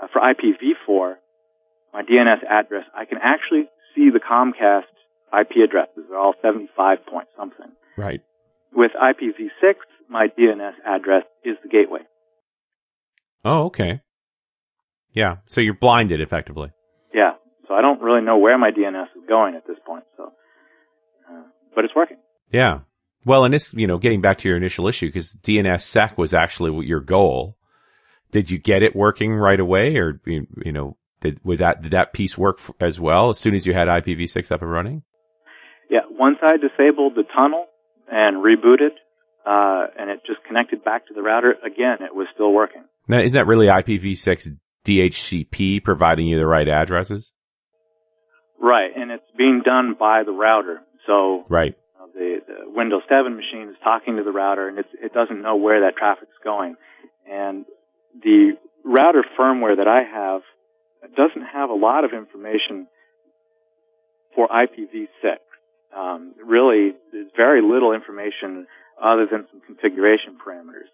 uh, 0.00 0.08
for 0.12 0.20
IPv4, 0.20 1.14
my 1.94 2.02
DNS 2.02 2.44
address, 2.48 2.84
I 2.94 3.06
can 3.06 3.18
actually 3.22 3.64
see 3.94 4.10
the 4.10 4.20
Comcast 4.20 4.92
IP 5.38 5.62
addresses. 5.64 6.04
They're 6.08 6.18
all 6.18 6.34
75 6.42 7.06
point 7.06 7.28
something. 7.36 7.66
Right. 7.96 8.20
With 8.72 8.92
IPv6, 8.92 9.74
my 10.08 10.28
DNS 10.38 10.72
address 10.84 11.24
is 11.44 11.56
the 11.62 11.68
gateway. 11.68 12.00
Oh, 13.44 13.64
okay. 13.64 14.00
Yeah. 15.12 15.36
So 15.46 15.60
you're 15.60 15.74
blinded 15.74 16.20
effectively. 16.20 16.72
Yeah. 17.14 17.32
So 17.68 17.74
I 17.74 17.80
don't 17.80 18.00
really 18.00 18.22
know 18.22 18.38
where 18.38 18.58
my 18.58 18.70
DNS 18.70 19.04
is 19.16 19.24
going 19.28 19.54
at 19.54 19.66
this 19.66 19.78
point. 19.86 20.04
So 20.16 20.32
uh, 21.30 21.42
but 21.74 21.84
it's 21.84 21.94
working. 21.94 22.18
Yeah. 22.52 22.80
Well, 23.24 23.44
and 23.44 23.52
this, 23.52 23.74
you 23.74 23.86
know, 23.86 23.98
getting 23.98 24.20
back 24.20 24.38
to 24.38 24.48
your 24.48 24.56
initial 24.56 24.88
issue, 24.88 25.06
because 25.06 25.36
DNSSEC 25.42 26.16
was 26.16 26.32
actually 26.32 26.86
your 26.86 27.00
goal. 27.00 27.56
Did 28.32 28.50
you 28.50 28.58
get 28.58 28.82
it 28.82 28.96
working 28.96 29.34
right 29.34 29.58
away, 29.58 29.96
or 29.96 30.20
you 30.24 30.46
know, 30.72 30.96
did 31.20 31.40
that 31.44 31.82
did 31.82 31.90
that 31.90 32.12
piece 32.12 32.38
work 32.38 32.60
as 32.80 32.98
well 32.98 33.30
as 33.30 33.38
soon 33.38 33.54
as 33.54 33.66
you 33.66 33.74
had 33.74 33.88
IPv6 33.88 34.52
up 34.52 34.62
and 34.62 34.70
running? 34.70 35.02
Yeah, 35.90 36.00
once 36.08 36.38
I 36.40 36.56
disabled 36.56 37.16
the 37.16 37.24
tunnel 37.34 37.66
and 38.10 38.36
rebooted, 38.36 38.94
uh, 39.44 39.86
and 39.98 40.08
it 40.08 40.20
just 40.24 40.38
connected 40.46 40.84
back 40.84 41.08
to 41.08 41.14
the 41.14 41.22
router 41.22 41.56
again, 41.64 41.98
it 42.00 42.14
was 42.14 42.28
still 42.32 42.52
working. 42.52 42.84
Now, 43.08 43.18
is 43.18 43.32
that 43.32 43.48
really 43.48 43.66
IPv6 43.66 44.56
DHCP 44.84 45.82
providing 45.82 46.28
you 46.28 46.38
the 46.38 46.46
right 46.46 46.68
addresses? 46.68 47.32
Right, 48.60 48.90
and 48.94 49.10
it's 49.10 49.24
being 49.36 49.62
done 49.64 49.96
by 49.98 50.22
the 50.24 50.32
router. 50.32 50.80
So 51.06 51.44
right. 51.48 51.74
the, 52.14 52.40
the 52.46 52.54
Windows 52.70 53.02
7 53.08 53.34
machine 53.34 53.68
is 53.70 53.76
talking 53.82 54.16
to 54.16 54.22
the 54.22 54.30
router, 54.30 54.68
and 54.68 54.78
it 54.78 55.12
doesn't 55.12 55.42
know 55.42 55.56
where 55.56 55.80
that 55.80 55.96
traffic's 55.96 56.38
going. 56.44 56.76
And 57.28 57.64
the 58.22 58.52
router 58.84 59.24
firmware 59.38 59.76
that 59.78 59.88
I 59.88 60.02
have 60.04 60.42
doesn't 61.16 61.46
have 61.52 61.70
a 61.70 61.74
lot 61.74 62.04
of 62.04 62.12
information 62.12 62.86
for 64.34 64.46
IPv6. 64.48 65.38
Um, 65.96 66.34
really, 66.44 66.92
there's 67.12 67.30
very 67.36 67.62
little 67.62 67.92
information 67.92 68.66
other 69.02 69.26
than 69.30 69.46
some 69.50 69.60
configuration 69.66 70.38
parameters. 70.38 70.90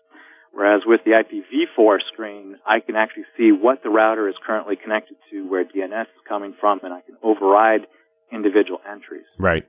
Whereas 0.52 0.82
with 0.86 1.02
the 1.04 1.10
IPv4 1.10 1.98
screen, 2.12 2.56
I 2.66 2.80
can 2.80 2.96
actually 2.96 3.24
see 3.36 3.52
what 3.52 3.82
the 3.82 3.90
router 3.90 4.26
is 4.28 4.36
currently 4.46 4.76
connected 4.76 5.16
to, 5.30 5.46
where 5.46 5.64
DNS 5.64 6.02
is 6.02 6.22
coming 6.26 6.54
from, 6.58 6.80
and 6.82 6.94
I 6.94 7.02
can 7.02 7.16
override 7.22 7.86
individual 8.32 8.80
entries. 8.90 9.26
Right. 9.36 9.66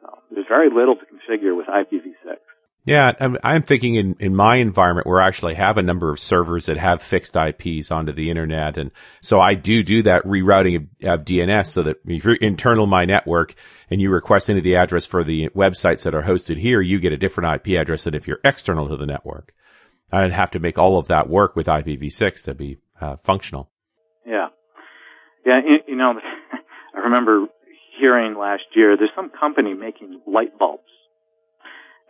So 0.00 0.18
there's 0.30 0.46
very 0.46 0.70
little 0.70 0.94
to 0.94 1.04
configure 1.04 1.56
with 1.56 1.66
IPv6. 1.66 2.36
Yeah, 2.84 3.12
I'm, 3.20 3.36
I'm 3.42 3.62
thinking 3.62 3.96
in, 3.96 4.16
in 4.18 4.34
my 4.34 4.56
environment 4.56 5.06
where 5.06 5.20
I 5.20 5.26
actually 5.26 5.54
have 5.54 5.76
a 5.76 5.82
number 5.82 6.10
of 6.10 6.18
servers 6.18 6.66
that 6.66 6.78
have 6.78 7.02
fixed 7.02 7.36
IPs 7.36 7.90
onto 7.90 8.12
the 8.12 8.30
internet. 8.30 8.78
And 8.78 8.90
so 9.20 9.40
I 9.40 9.54
do 9.54 9.82
do 9.82 10.02
that 10.04 10.24
rerouting 10.24 10.76
of, 10.76 10.82
of 11.20 11.24
DNS 11.26 11.66
so 11.66 11.82
that 11.82 11.98
if 12.06 12.24
you're 12.24 12.36
internal 12.36 12.86
my 12.86 13.04
network 13.04 13.54
and 13.90 14.00
you 14.00 14.10
request 14.10 14.48
into 14.48 14.62
the 14.62 14.76
address 14.76 15.04
for 15.04 15.22
the 15.22 15.50
websites 15.50 16.04
that 16.04 16.14
are 16.14 16.22
hosted 16.22 16.56
here, 16.56 16.80
you 16.80 16.98
get 16.98 17.12
a 17.12 17.18
different 17.18 17.66
IP 17.66 17.78
address 17.78 18.04
than 18.04 18.14
if 18.14 18.26
you're 18.26 18.40
external 18.42 18.88
to 18.88 18.96
the 18.96 19.06
network. 19.06 19.52
I'd 20.10 20.32
have 20.32 20.52
to 20.52 20.58
make 20.58 20.78
all 20.78 20.98
of 20.98 21.08
that 21.08 21.28
work 21.28 21.56
with 21.56 21.66
IPv6 21.66 22.44
to 22.44 22.54
be 22.54 22.78
uh, 23.00 23.16
functional. 23.16 23.70
Yeah. 24.26 24.48
Yeah, 25.44 25.60
you, 25.64 25.78
you 25.88 25.96
know, 25.96 26.14
I 26.94 26.98
remember 27.00 27.48
hearing 28.00 28.36
last 28.36 28.64
year 28.74 28.96
there's 28.96 29.10
some 29.14 29.30
company 29.30 29.74
making 29.74 30.22
light 30.26 30.58
bulbs. 30.58 30.82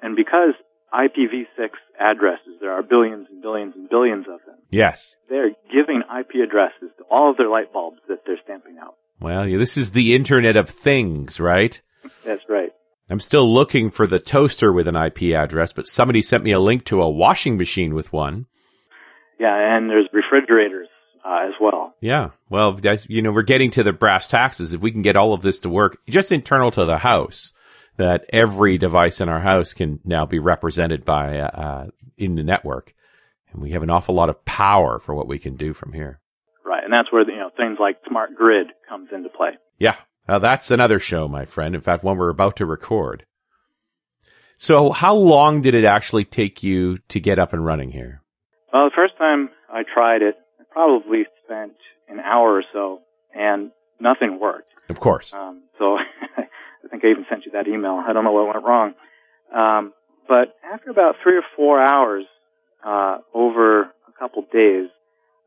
And 0.02 0.16
because 0.16 0.54
IPv6 0.92 1.70
addresses. 2.00 2.54
There 2.60 2.72
are 2.72 2.82
billions 2.82 3.26
and 3.30 3.42
billions 3.42 3.74
and 3.76 3.88
billions 3.88 4.26
of 4.28 4.40
them. 4.46 4.56
Yes. 4.70 5.16
They're 5.28 5.50
giving 5.72 6.02
IP 6.02 6.42
addresses 6.42 6.90
to 6.98 7.04
all 7.10 7.30
of 7.30 7.36
their 7.36 7.48
light 7.48 7.72
bulbs 7.72 7.98
that 8.08 8.22
they're 8.26 8.38
stamping 8.42 8.78
out. 8.80 8.94
Well, 9.20 9.48
yeah, 9.48 9.58
this 9.58 9.76
is 9.76 9.90
the 9.90 10.14
Internet 10.14 10.56
of 10.56 10.70
Things, 10.70 11.40
right? 11.40 11.80
That's 12.24 12.42
right. 12.48 12.70
I'm 13.10 13.20
still 13.20 13.52
looking 13.52 13.90
for 13.90 14.06
the 14.06 14.18
toaster 14.18 14.72
with 14.72 14.86
an 14.86 14.96
IP 14.96 15.34
address, 15.34 15.72
but 15.72 15.86
somebody 15.86 16.22
sent 16.22 16.44
me 16.44 16.52
a 16.52 16.60
link 16.60 16.84
to 16.86 17.02
a 17.02 17.10
washing 17.10 17.56
machine 17.56 17.94
with 17.94 18.12
one. 18.12 18.46
Yeah, 19.40 19.76
and 19.76 19.88
there's 19.88 20.08
refrigerators 20.12 20.88
uh, 21.24 21.46
as 21.46 21.54
well. 21.60 21.94
Yeah. 22.00 22.30
Well, 22.50 22.78
you 23.08 23.22
know, 23.22 23.32
we're 23.32 23.42
getting 23.42 23.70
to 23.72 23.82
the 23.82 23.92
brass 23.92 24.28
taxes. 24.28 24.74
If 24.74 24.80
we 24.80 24.92
can 24.92 25.02
get 25.02 25.16
all 25.16 25.32
of 25.32 25.42
this 25.42 25.60
to 25.60 25.68
work 25.68 25.98
just 26.08 26.32
internal 26.32 26.70
to 26.72 26.84
the 26.84 26.98
house, 26.98 27.52
that 27.98 28.24
every 28.32 28.78
device 28.78 29.20
in 29.20 29.28
our 29.28 29.40
house 29.40 29.74
can 29.74 30.00
now 30.04 30.24
be 30.24 30.38
represented 30.38 31.04
by 31.04 31.38
uh, 31.38 31.88
in 32.16 32.36
the 32.36 32.42
network, 32.42 32.94
and 33.52 33.60
we 33.60 33.72
have 33.72 33.82
an 33.82 33.90
awful 33.90 34.14
lot 34.14 34.30
of 34.30 34.44
power 34.44 34.98
for 34.98 35.14
what 35.14 35.28
we 35.28 35.38
can 35.38 35.56
do 35.56 35.74
from 35.74 35.92
here. 35.92 36.20
Right, 36.64 36.82
and 36.82 36.92
that's 36.92 37.12
where 37.12 37.28
you 37.28 37.36
know 37.36 37.50
things 37.56 37.78
like 37.78 37.98
smart 38.08 38.34
grid 38.34 38.68
comes 38.88 39.10
into 39.12 39.28
play. 39.28 39.50
Yeah, 39.78 39.96
now 40.26 40.38
that's 40.38 40.70
another 40.70 40.98
show, 40.98 41.28
my 41.28 41.44
friend. 41.44 41.74
In 41.74 41.80
fact, 41.80 42.04
one 42.04 42.16
we're 42.16 42.30
about 42.30 42.56
to 42.56 42.66
record. 42.66 43.26
So, 44.54 44.90
how 44.90 45.14
long 45.14 45.62
did 45.62 45.74
it 45.74 45.84
actually 45.84 46.24
take 46.24 46.62
you 46.62 46.98
to 47.08 47.20
get 47.20 47.38
up 47.38 47.52
and 47.52 47.64
running 47.64 47.92
here? 47.92 48.22
Well, 48.72 48.84
the 48.84 48.94
first 48.94 49.16
time 49.18 49.50
I 49.72 49.82
tried 49.82 50.22
it, 50.22 50.36
I 50.60 50.64
probably 50.70 51.26
spent 51.44 51.74
an 52.08 52.20
hour 52.20 52.54
or 52.54 52.64
so, 52.72 53.00
and 53.34 53.70
nothing 54.00 54.38
worked. 54.40 54.72
Of 54.88 55.00
course. 55.00 55.32
Um, 55.32 55.62
so 55.78 55.96
think 56.98 57.04
I 57.04 57.10
even 57.10 57.26
sent 57.28 57.46
you 57.46 57.52
that 57.52 57.68
email. 57.68 58.02
I 58.04 58.12
don't 58.12 58.24
know 58.24 58.32
what 58.32 58.46
went 58.46 58.64
wrong. 58.64 58.94
Um, 59.54 59.92
but 60.26 60.54
after 60.64 60.90
about 60.90 61.16
three 61.22 61.36
or 61.36 61.44
four 61.56 61.80
hours 61.80 62.24
uh, 62.84 63.18
over 63.34 63.82
a 63.82 64.12
couple 64.18 64.42
days, 64.52 64.88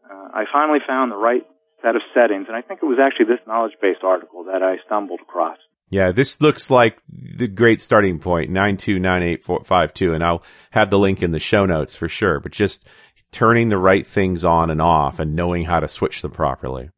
uh, 0.09 0.29
I 0.33 0.45
finally 0.51 0.79
found 0.85 1.11
the 1.11 1.17
right 1.17 1.43
set 1.81 1.95
of 1.95 2.01
settings, 2.13 2.45
and 2.47 2.55
I 2.55 2.61
think 2.61 2.79
it 2.81 2.85
was 2.85 2.99
actually 3.01 3.25
this 3.25 3.45
knowledge 3.47 3.73
base 3.81 3.97
article 4.03 4.45
that 4.45 4.63
I 4.63 4.77
stumbled 4.85 5.19
across. 5.21 5.57
Yeah, 5.89 6.11
this 6.11 6.39
looks 6.39 6.69
like 6.69 6.99
the 7.09 7.47
great 7.47 7.81
starting 7.81 8.19
point, 8.19 8.49
9298452, 8.51 10.15
and 10.15 10.23
I'll 10.23 10.43
have 10.71 10.89
the 10.89 10.99
link 10.99 11.21
in 11.21 11.31
the 11.31 11.39
show 11.39 11.65
notes 11.65 11.95
for 11.95 12.07
sure, 12.07 12.39
but 12.39 12.53
just 12.53 12.87
turning 13.31 13.69
the 13.69 13.77
right 13.77 14.07
things 14.07 14.43
on 14.43 14.69
and 14.69 14.81
off 14.81 15.19
and 15.19 15.35
knowing 15.35 15.65
how 15.65 15.79
to 15.79 15.87
switch 15.87 16.21
them 16.21 16.31
properly. 16.31 16.89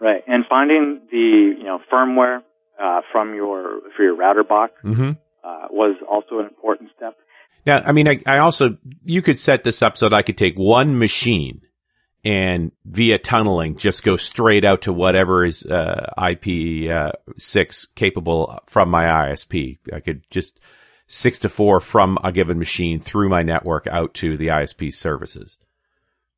Right, 0.00 0.22
and 0.26 0.44
finding 0.48 1.00
the, 1.10 1.54
you 1.58 1.64
know, 1.64 1.80
firmware 1.92 2.42
uh, 2.78 3.00
from 3.12 3.34
your 3.34 3.80
for 3.96 4.02
your 4.02 4.16
router 4.16 4.44
box 4.44 4.72
mm-hmm. 4.84 5.10
uh, 5.44 5.66
was 5.70 5.96
also 6.08 6.38
an 6.38 6.46
important 6.46 6.90
step. 6.96 7.16
Now, 7.66 7.82
I 7.84 7.92
mean, 7.92 8.08
I, 8.08 8.22
I, 8.24 8.38
also 8.38 8.78
you 9.04 9.20
could 9.20 9.38
set 9.38 9.64
this 9.64 9.82
up 9.82 9.96
so 9.96 10.08
that 10.08 10.16
I 10.16 10.22
could 10.22 10.38
take 10.38 10.56
one 10.56 10.98
machine 10.98 11.62
and 12.24 12.72
via 12.84 13.18
tunneling 13.18 13.76
just 13.76 14.02
go 14.02 14.16
straight 14.16 14.64
out 14.64 14.82
to 14.82 14.92
whatever 14.92 15.44
is 15.44 15.64
uh, 15.66 16.12
IP 16.16 16.90
uh, 16.90 17.12
six 17.36 17.86
capable 17.94 18.58
from 18.66 18.90
my 18.90 19.04
ISP. 19.04 19.78
I 19.92 20.00
could 20.00 20.22
just 20.30 20.60
six 21.06 21.38
to 21.40 21.48
four 21.48 21.80
from 21.80 22.18
a 22.22 22.32
given 22.32 22.58
machine 22.58 23.00
through 23.00 23.28
my 23.28 23.42
network 23.42 23.86
out 23.86 24.14
to 24.14 24.36
the 24.36 24.48
ISP 24.48 24.92
services. 24.92 25.58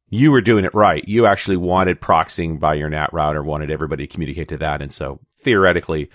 You 0.09 0.33
were 0.33 0.41
doing 0.41 0.65
it 0.65 0.75
right. 0.75 1.07
You 1.07 1.27
actually 1.27 1.57
wanted 1.57 2.01
proxying 2.01 2.59
by 2.59 2.75
your 2.75 2.91
NAT 2.91 3.13
router, 3.13 3.43
wanted 3.43 3.71
everybody 3.71 4.07
to 4.07 4.13
communicate 4.13 4.49
to 4.49 4.59
that, 4.59 4.83
and 4.83 4.91
so 4.91 5.21
theoretically 5.39 6.11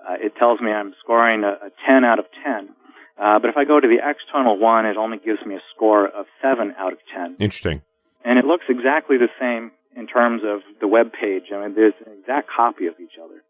uh, 0.06 0.14
it 0.20 0.36
tells 0.36 0.60
me 0.60 0.70
I'm 0.70 0.94
scoring 1.02 1.44
a, 1.44 1.66
a 1.66 1.70
10 1.86 2.04
out 2.04 2.18
of 2.18 2.26
10. 2.44 2.68
Uh, 3.16 3.38
but 3.38 3.48
if 3.48 3.56
I 3.56 3.64
go 3.64 3.78
to 3.78 3.86
the 3.86 4.02
external 4.02 4.58
one, 4.58 4.86
it 4.86 4.96
only 4.96 5.18
gives 5.18 5.44
me 5.46 5.54
a 5.54 5.62
score 5.74 6.06
of 6.06 6.26
7 6.42 6.74
out 6.78 6.92
of 6.92 6.98
10. 7.14 7.36
Interesting. 7.38 7.82
And 8.24 8.38
it 8.38 8.44
looks 8.44 8.64
exactly 8.68 9.18
the 9.18 9.28
same 9.38 9.70
in 9.96 10.06
terms 10.06 10.42
of 10.44 10.60
the 10.80 10.88
web 10.88 11.12
page. 11.12 11.44
I 11.54 11.62
mean, 11.62 11.74
there's 11.74 11.94
an 12.04 12.12
exact 12.18 12.48
copy 12.50 12.86
of 12.86 12.94
each 12.98 13.18
other. 13.22 13.42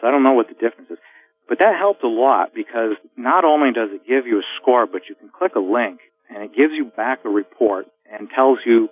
So 0.00 0.08
I 0.08 0.10
don't 0.10 0.22
know 0.22 0.32
what 0.32 0.48
the 0.48 0.54
difference 0.54 0.90
is. 0.90 0.98
But 1.48 1.60
that 1.60 1.76
helped 1.78 2.02
a 2.02 2.08
lot 2.08 2.54
because 2.54 2.96
not 3.16 3.44
only 3.44 3.72
does 3.72 3.90
it 3.92 4.06
give 4.06 4.26
you 4.26 4.38
a 4.38 4.46
score, 4.60 4.86
but 4.86 5.02
you 5.08 5.14
can 5.14 5.28
click 5.28 5.54
a 5.54 5.60
link 5.60 6.00
and 6.28 6.42
it 6.42 6.56
gives 6.56 6.72
you 6.74 6.86
back 6.96 7.20
a 7.24 7.28
report 7.28 7.86
and 8.10 8.28
tells 8.34 8.58
you 8.66 8.88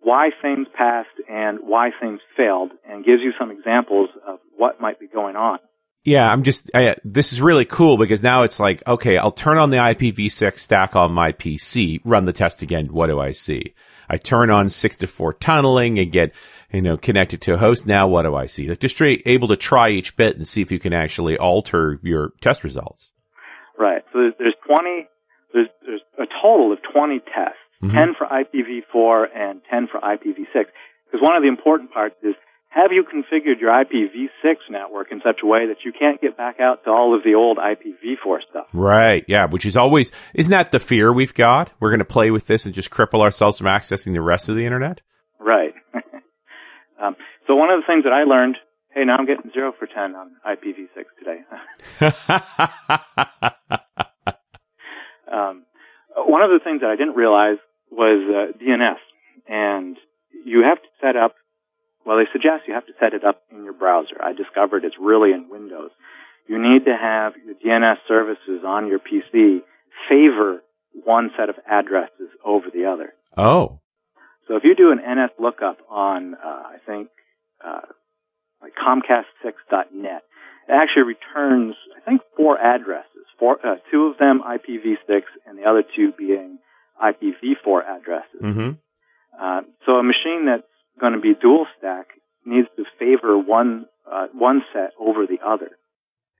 why 0.00 0.30
things 0.42 0.66
passed 0.76 1.16
and 1.30 1.58
why 1.62 1.90
things 2.00 2.20
failed 2.36 2.72
and 2.88 3.04
gives 3.04 3.22
you 3.22 3.32
some 3.38 3.50
examples 3.50 4.10
of 4.26 4.38
what 4.56 4.80
might 4.80 4.98
be 4.98 5.06
going 5.06 5.36
on. 5.36 5.58
Yeah, 6.04 6.30
I'm 6.30 6.42
just, 6.42 6.70
I, 6.74 6.96
this 7.02 7.32
is 7.32 7.40
really 7.40 7.64
cool 7.64 7.96
because 7.96 8.22
now 8.22 8.42
it's 8.42 8.60
like, 8.60 8.86
okay, 8.86 9.16
I'll 9.16 9.32
turn 9.32 9.56
on 9.56 9.70
the 9.70 9.78
IPv6 9.78 10.58
stack 10.58 10.96
on 10.96 11.12
my 11.12 11.32
PC, 11.32 12.00
run 12.04 12.26
the 12.26 12.32
test 12.32 12.60
again. 12.60 12.86
What 12.86 13.06
do 13.06 13.18
I 13.18 13.32
see? 13.32 13.74
I 14.08 14.18
turn 14.18 14.50
on 14.50 14.68
six 14.68 14.98
to 14.98 15.06
four 15.06 15.32
tunneling 15.32 15.98
and 15.98 16.12
get, 16.12 16.34
you 16.70 16.82
know, 16.82 16.98
connected 16.98 17.40
to 17.42 17.54
a 17.54 17.56
host. 17.56 17.86
Now 17.86 18.06
what 18.06 18.22
do 18.22 18.34
I 18.34 18.44
see? 18.46 18.68
Like 18.68 18.80
just 18.80 19.00
able 19.00 19.48
to 19.48 19.56
try 19.56 19.88
each 19.88 20.14
bit 20.14 20.36
and 20.36 20.46
see 20.46 20.60
if 20.60 20.70
you 20.70 20.78
can 20.78 20.92
actually 20.92 21.38
alter 21.38 21.98
your 22.02 22.32
test 22.42 22.64
results. 22.64 23.12
Right. 23.78 24.02
So 24.12 24.18
there's, 24.18 24.34
there's 24.38 24.54
20, 24.66 25.08
there's, 25.54 25.68
there's 25.86 26.02
a 26.18 26.26
total 26.42 26.70
of 26.70 26.80
20 26.92 27.20
tests, 27.20 27.56
mm-hmm. 27.82 27.96
10 27.96 28.14
for 28.18 28.26
IPv4 28.26 29.24
and 29.34 29.62
10 29.70 29.88
for 29.90 30.00
IPv6. 30.00 30.66
Because 31.06 31.22
one 31.22 31.34
of 31.34 31.42
the 31.42 31.48
important 31.48 31.92
parts 31.92 32.16
is 32.22 32.34
have 32.74 32.90
you 32.90 33.04
configured 33.04 33.60
your 33.60 33.70
IPv6 33.70 34.56
network 34.68 35.12
in 35.12 35.20
such 35.24 35.40
a 35.44 35.46
way 35.46 35.68
that 35.68 35.84
you 35.84 35.92
can't 35.96 36.20
get 36.20 36.36
back 36.36 36.58
out 36.58 36.82
to 36.84 36.90
all 36.90 37.14
of 37.16 37.22
the 37.22 37.34
old 37.34 37.56
IPv4 37.58 38.38
stuff? 38.50 38.66
Right. 38.72 39.24
Yeah. 39.28 39.46
Which 39.46 39.64
is 39.64 39.76
always, 39.76 40.10
isn't 40.34 40.50
that 40.50 40.72
the 40.72 40.80
fear 40.80 41.12
we've 41.12 41.34
got? 41.34 41.70
We're 41.78 41.90
going 41.90 42.00
to 42.00 42.04
play 42.04 42.32
with 42.32 42.48
this 42.48 42.66
and 42.66 42.74
just 42.74 42.90
cripple 42.90 43.20
ourselves 43.20 43.58
from 43.58 43.68
accessing 43.68 44.12
the 44.12 44.20
rest 44.20 44.48
of 44.48 44.56
the 44.56 44.64
internet? 44.64 45.02
Right. 45.38 45.72
um, 47.00 47.14
so 47.46 47.54
one 47.54 47.70
of 47.70 47.80
the 47.80 47.86
things 47.86 48.02
that 48.04 48.12
I 48.12 48.24
learned, 48.24 48.56
hey, 48.92 49.04
now 49.04 49.18
I'm 49.18 49.26
getting 49.26 49.52
zero 49.52 49.72
for 49.78 49.86
10 49.86 50.16
on 50.16 50.32
IPv6 50.44 51.04
today. 51.20 51.44
um, 55.32 55.64
one 56.16 56.42
of 56.42 56.50
the 56.50 56.58
things 56.64 56.80
that 56.80 56.90
I 56.90 56.96
didn't 56.96 57.14
realize 57.14 57.58
was 57.92 58.20
uh, 58.28 58.58
DNS. 58.58 58.98
And 59.46 59.96
you 60.44 60.64
have 60.68 60.78
to 60.78 60.88
set 61.00 61.16
up 61.16 61.36
well, 62.04 62.18
they 62.18 62.28
suggest 62.32 62.68
you 62.68 62.74
have 62.74 62.86
to 62.86 62.92
set 63.00 63.14
it 63.14 63.24
up 63.24 63.42
in 63.50 63.64
your 63.64 63.72
browser. 63.72 64.22
I 64.22 64.32
discovered 64.32 64.84
it's 64.84 64.96
really 65.00 65.32
in 65.32 65.48
Windows. 65.48 65.90
You 66.46 66.60
need 66.60 66.84
to 66.84 66.94
have 66.94 67.32
your 67.44 67.54
DNS 67.54 67.96
services 68.06 68.62
on 68.66 68.88
your 68.88 68.98
PC 68.98 69.60
favor 70.08 70.60
one 70.92 71.30
set 71.36 71.48
of 71.48 71.56
addresses 71.68 72.28
over 72.44 72.66
the 72.72 72.86
other. 72.86 73.14
Oh. 73.36 73.80
So 74.46 74.56
if 74.56 74.64
you 74.64 74.74
do 74.76 74.92
an 74.92 74.98
NS 74.98 75.32
lookup 75.38 75.78
on, 75.90 76.34
uh, 76.34 76.38
I 76.46 76.76
think, 76.86 77.08
uh, 77.64 77.80
like 78.62 78.72
Comcast6.net, 78.74 80.22
it 80.68 80.72
actually 80.72 81.02
returns, 81.02 81.74
I 81.96 82.00
think, 82.08 82.20
four 82.36 82.58
addresses. 82.58 83.08
Four, 83.38 83.58
uh, 83.64 83.76
two 83.90 84.04
of 84.04 84.18
them 84.18 84.42
IPv6 84.46 85.22
and 85.46 85.58
the 85.58 85.64
other 85.64 85.82
two 85.96 86.12
being 86.16 86.58
IPv4 87.02 87.80
addresses. 87.84 88.40
Mm-hmm. 88.42 88.70
Uh, 89.40 89.62
so 89.84 89.92
a 89.92 90.02
machine 90.02 90.46
that's 90.46 90.62
going 91.00 91.12
to 91.14 91.20
be 91.20 91.34
dual 91.40 91.66
stack 91.78 92.08
needs 92.44 92.68
to 92.76 92.84
favor 92.98 93.38
one 93.38 93.86
uh, 94.10 94.26
one 94.32 94.62
set 94.72 94.90
over 95.00 95.26
the 95.26 95.38
other. 95.44 95.70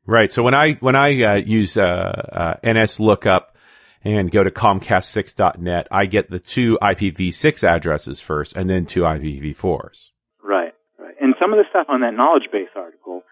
Right. 0.06 0.30
So 0.30 0.42
when 0.42 0.54
I 0.54 0.74
when 0.74 0.96
I 0.96 1.22
uh, 1.22 1.34
use 1.36 1.76
uh, 1.76 2.56
uh 2.62 2.70
NS 2.72 3.00
lookup 3.00 3.56
and 4.02 4.30
go 4.30 4.44
to 4.44 4.50
Comcast6.net, 4.50 5.88
I 5.90 6.06
get 6.06 6.30
the 6.30 6.38
two 6.38 6.78
IPv6 6.82 7.64
addresses 7.64 8.20
first, 8.20 8.54
and 8.54 8.68
then 8.68 8.84
two 8.84 9.00
IPv4s. 9.00 10.10
Right. 10.42 10.74
Right. 10.98 11.14
And 11.20 11.34
some 11.40 11.52
of 11.52 11.58
the 11.58 11.64
stuff 11.70 11.86
on 11.88 12.02
that 12.02 12.12
knowledge 12.12 12.48
base 12.52 12.68
article 12.76 13.22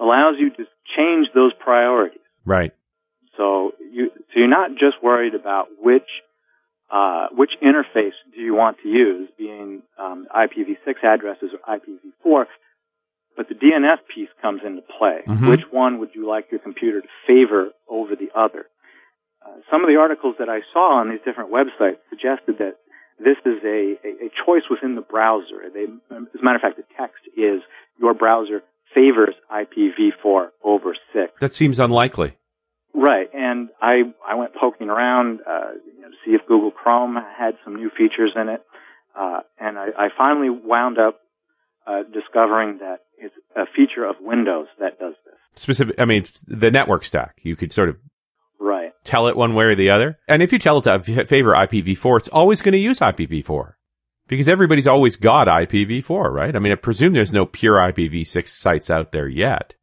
allows 0.00 0.34
you 0.38 0.50
to 0.50 0.64
change 0.96 1.28
those 1.34 1.52
priorities. 1.62 2.18
Right. 2.44 2.72
So 3.36 3.72
you 3.92 4.10
so 4.14 4.34
you're 4.34 4.48
not 4.48 4.72
just 4.72 5.02
worried 5.02 5.34
about 5.34 5.68
which 5.80 6.08
uh, 6.90 7.28
which 7.32 7.50
interface 7.62 8.16
do 8.34 8.40
you 8.40 8.54
want 8.54 8.78
to 8.82 8.88
use, 8.88 9.28
being 9.36 9.82
um, 9.98 10.26
IPv6 10.34 11.04
addresses 11.04 11.50
or 11.52 11.78
IPv4, 11.78 12.46
but 13.36 13.48
the 13.48 13.54
DNS 13.54 13.98
piece 14.14 14.28
comes 14.42 14.62
into 14.66 14.82
play. 14.98 15.20
Mm-hmm. 15.26 15.48
Which 15.48 15.60
one 15.70 16.00
would 16.00 16.10
you 16.14 16.28
like 16.28 16.46
your 16.50 16.60
computer 16.60 17.00
to 17.00 17.08
favor 17.26 17.70
over 17.88 18.16
the 18.16 18.30
other? 18.34 18.66
Uh, 19.44 19.60
some 19.70 19.82
of 19.82 19.88
the 19.88 19.96
articles 19.96 20.36
that 20.38 20.48
I 20.48 20.60
saw 20.72 21.00
on 21.00 21.10
these 21.10 21.20
different 21.24 21.52
websites 21.52 21.98
suggested 22.10 22.58
that 22.58 22.76
this 23.18 23.36
is 23.44 23.62
a, 23.64 23.94
a, 24.04 24.26
a 24.26 24.30
choice 24.44 24.62
within 24.70 24.94
the 24.94 25.02
browser. 25.02 25.70
They, 25.72 25.84
as 25.84 26.40
a 26.40 26.42
matter 26.42 26.56
of 26.56 26.62
fact, 26.62 26.76
the 26.76 26.84
text 26.96 27.22
is 27.36 27.62
your 28.00 28.14
browser 28.14 28.62
favors 28.94 29.34
IPv4 29.52 30.48
over 30.64 30.96
6. 31.12 31.32
That 31.40 31.52
seems 31.52 31.78
unlikely. 31.78 32.36
Right, 32.94 33.28
and 33.32 33.68
I 33.80 34.12
I 34.26 34.34
went 34.34 34.54
poking 34.54 34.88
around 34.88 35.40
uh, 35.46 35.72
you 35.86 35.97
know, 35.97 35.97
to 35.97 35.97
see 36.24 36.32
if 36.32 36.46
Google 36.46 36.70
Chrome 36.70 37.16
had 37.16 37.54
some 37.64 37.76
new 37.76 37.90
features 37.90 38.32
in 38.36 38.48
it, 38.48 38.62
uh, 39.18 39.40
and 39.58 39.78
I, 39.78 39.86
I 39.98 40.08
finally 40.16 40.50
wound 40.50 40.98
up 40.98 41.18
uh, 41.86 42.02
discovering 42.12 42.78
that 42.78 43.00
it's 43.18 43.34
a 43.56 43.64
feature 43.66 44.04
of 44.04 44.16
Windows 44.20 44.66
that 44.78 44.98
does 44.98 45.14
this. 45.24 45.34
Specific, 45.56 45.96
I 45.98 46.04
mean, 46.04 46.26
the 46.46 46.70
network 46.70 47.04
stack. 47.04 47.40
You 47.42 47.56
could 47.56 47.72
sort 47.72 47.88
of 47.88 47.96
right 48.60 48.92
tell 49.04 49.28
it 49.28 49.36
one 49.36 49.54
way 49.54 49.64
or 49.64 49.74
the 49.74 49.90
other, 49.90 50.18
and 50.28 50.42
if 50.42 50.52
you 50.52 50.58
tell 50.58 50.78
it 50.78 50.84
to 50.84 51.26
favor 51.26 51.52
IPv4, 51.52 52.18
it's 52.18 52.28
always 52.28 52.62
going 52.62 52.72
to 52.72 52.78
use 52.78 53.00
IPv4 53.00 53.74
because 54.28 54.48
everybody's 54.48 54.86
always 54.86 55.16
got 55.16 55.48
IPv4, 55.48 56.30
right? 56.30 56.54
I 56.54 56.58
mean, 56.58 56.72
I 56.72 56.74
presume 56.76 57.14
there's 57.14 57.32
no 57.32 57.46
pure 57.46 57.78
IPv6 57.78 58.48
sites 58.48 58.90
out 58.90 59.12
there 59.12 59.26
yet. 59.26 59.74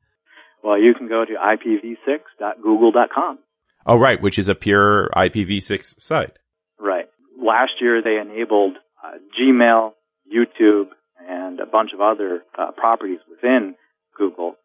Well, 0.63 0.79
you 0.79 0.93
can 0.93 1.09
go 1.09 1.25
to 1.25 1.33
ipv6.google.com. 1.33 3.39
Oh, 3.85 3.97
right, 3.97 4.21
which 4.21 4.39
is 4.39 4.47
a 4.47 4.55
pure 4.55 5.09
IPv6 5.15 6.01
site. 6.01 6.37
Right. 6.79 7.05
Last 7.39 7.73
year 7.79 8.01
they 8.01 8.17
enabled 8.17 8.77
uh, 9.03 9.17
Gmail, 9.39 9.91
YouTube, 10.33 10.87
and 11.27 11.59
a 11.59 11.65
bunch 11.65 11.91
of 11.93 12.01
other 12.01 12.43
uh, 12.57 12.71
properties 12.71 13.19
within 13.29 13.75
Google, 14.17 14.55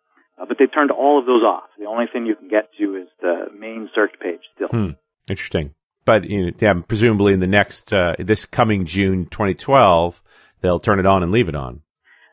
uh, 0.41 0.47
but 0.47 0.57
they've 0.59 0.73
turned 0.73 0.91
all 0.91 1.19
of 1.19 1.27
those 1.27 1.43
off. 1.43 1.65
The 1.79 1.87
only 1.87 2.07
thing 2.11 2.27
you 2.27 2.37
can 2.37 2.49
get 2.49 2.71
to 2.79 2.97
is 2.97 3.09
the 3.21 3.47
main 3.57 3.91
search 3.95 4.13
page 4.21 4.41
still. 4.55 4.69
Hmm. 4.69 4.91
Interesting. 5.29 5.75
But 6.05 6.29
you 6.29 6.47
know, 6.47 6.53
yeah, 6.59 6.75
presumably 6.87 7.33
in 7.33 7.41
the 7.41 7.47
next, 7.47 7.93
uh, 7.93 8.17
this 8.19 8.47
coming 8.47 8.87
June 8.87 9.27
2012, 9.27 10.23
they'll 10.61 10.79
turn 10.79 10.99
it 10.99 11.07
on 11.07 11.23
and 11.23 11.31
leave 11.31 11.49
it 11.49 11.55
on. 11.55 11.83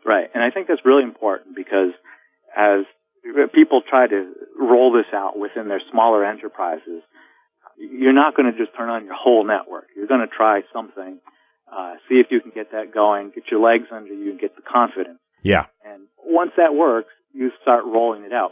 Right. 0.05 0.29
And 0.33 0.43
I 0.43 0.51
think 0.51 0.67
that's 0.67 0.85
really 0.85 1.03
important 1.03 1.55
because 1.55 1.91
as 2.55 2.85
people 3.53 3.81
try 3.87 4.07
to 4.07 4.33
roll 4.59 4.91
this 4.91 5.11
out 5.13 5.37
within 5.37 5.67
their 5.67 5.81
smaller 5.91 6.25
enterprises, 6.25 7.03
you're 7.77 8.13
not 8.13 8.35
going 8.35 8.51
to 8.51 8.57
just 8.57 8.75
turn 8.75 8.89
on 8.89 9.05
your 9.05 9.15
whole 9.15 9.45
network. 9.45 9.87
You're 9.95 10.07
going 10.07 10.21
to 10.27 10.33
try 10.35 10.61
something, 10.73 11.19
uh, 11.71 11.95
see 12.09 12.15
if 12.15 12.27
you 12.31 12.41
can 12.41 12.51
get 12.53 12.71
that 12.71 12.93
going, 12.93 13.31
get 13.33 13.45
your 13.51 13.61
legs 13.61 13.85
under 13.91 14.13
you, 14.13 14.31
and 14.31 14.39
get 14.39 14.55
the 14.55 14.61
confidence. 14.61 15.19
Yeah. 15.43 15.65
And 15.85 16.07
once 16.25 16.51
that 16.57 16.73
works, 16.73 17.09
you 17.33 17.51
start 17.61 17.85
rolling 17.85 18.23
it 18.23 18.33
out. 18.33 18.51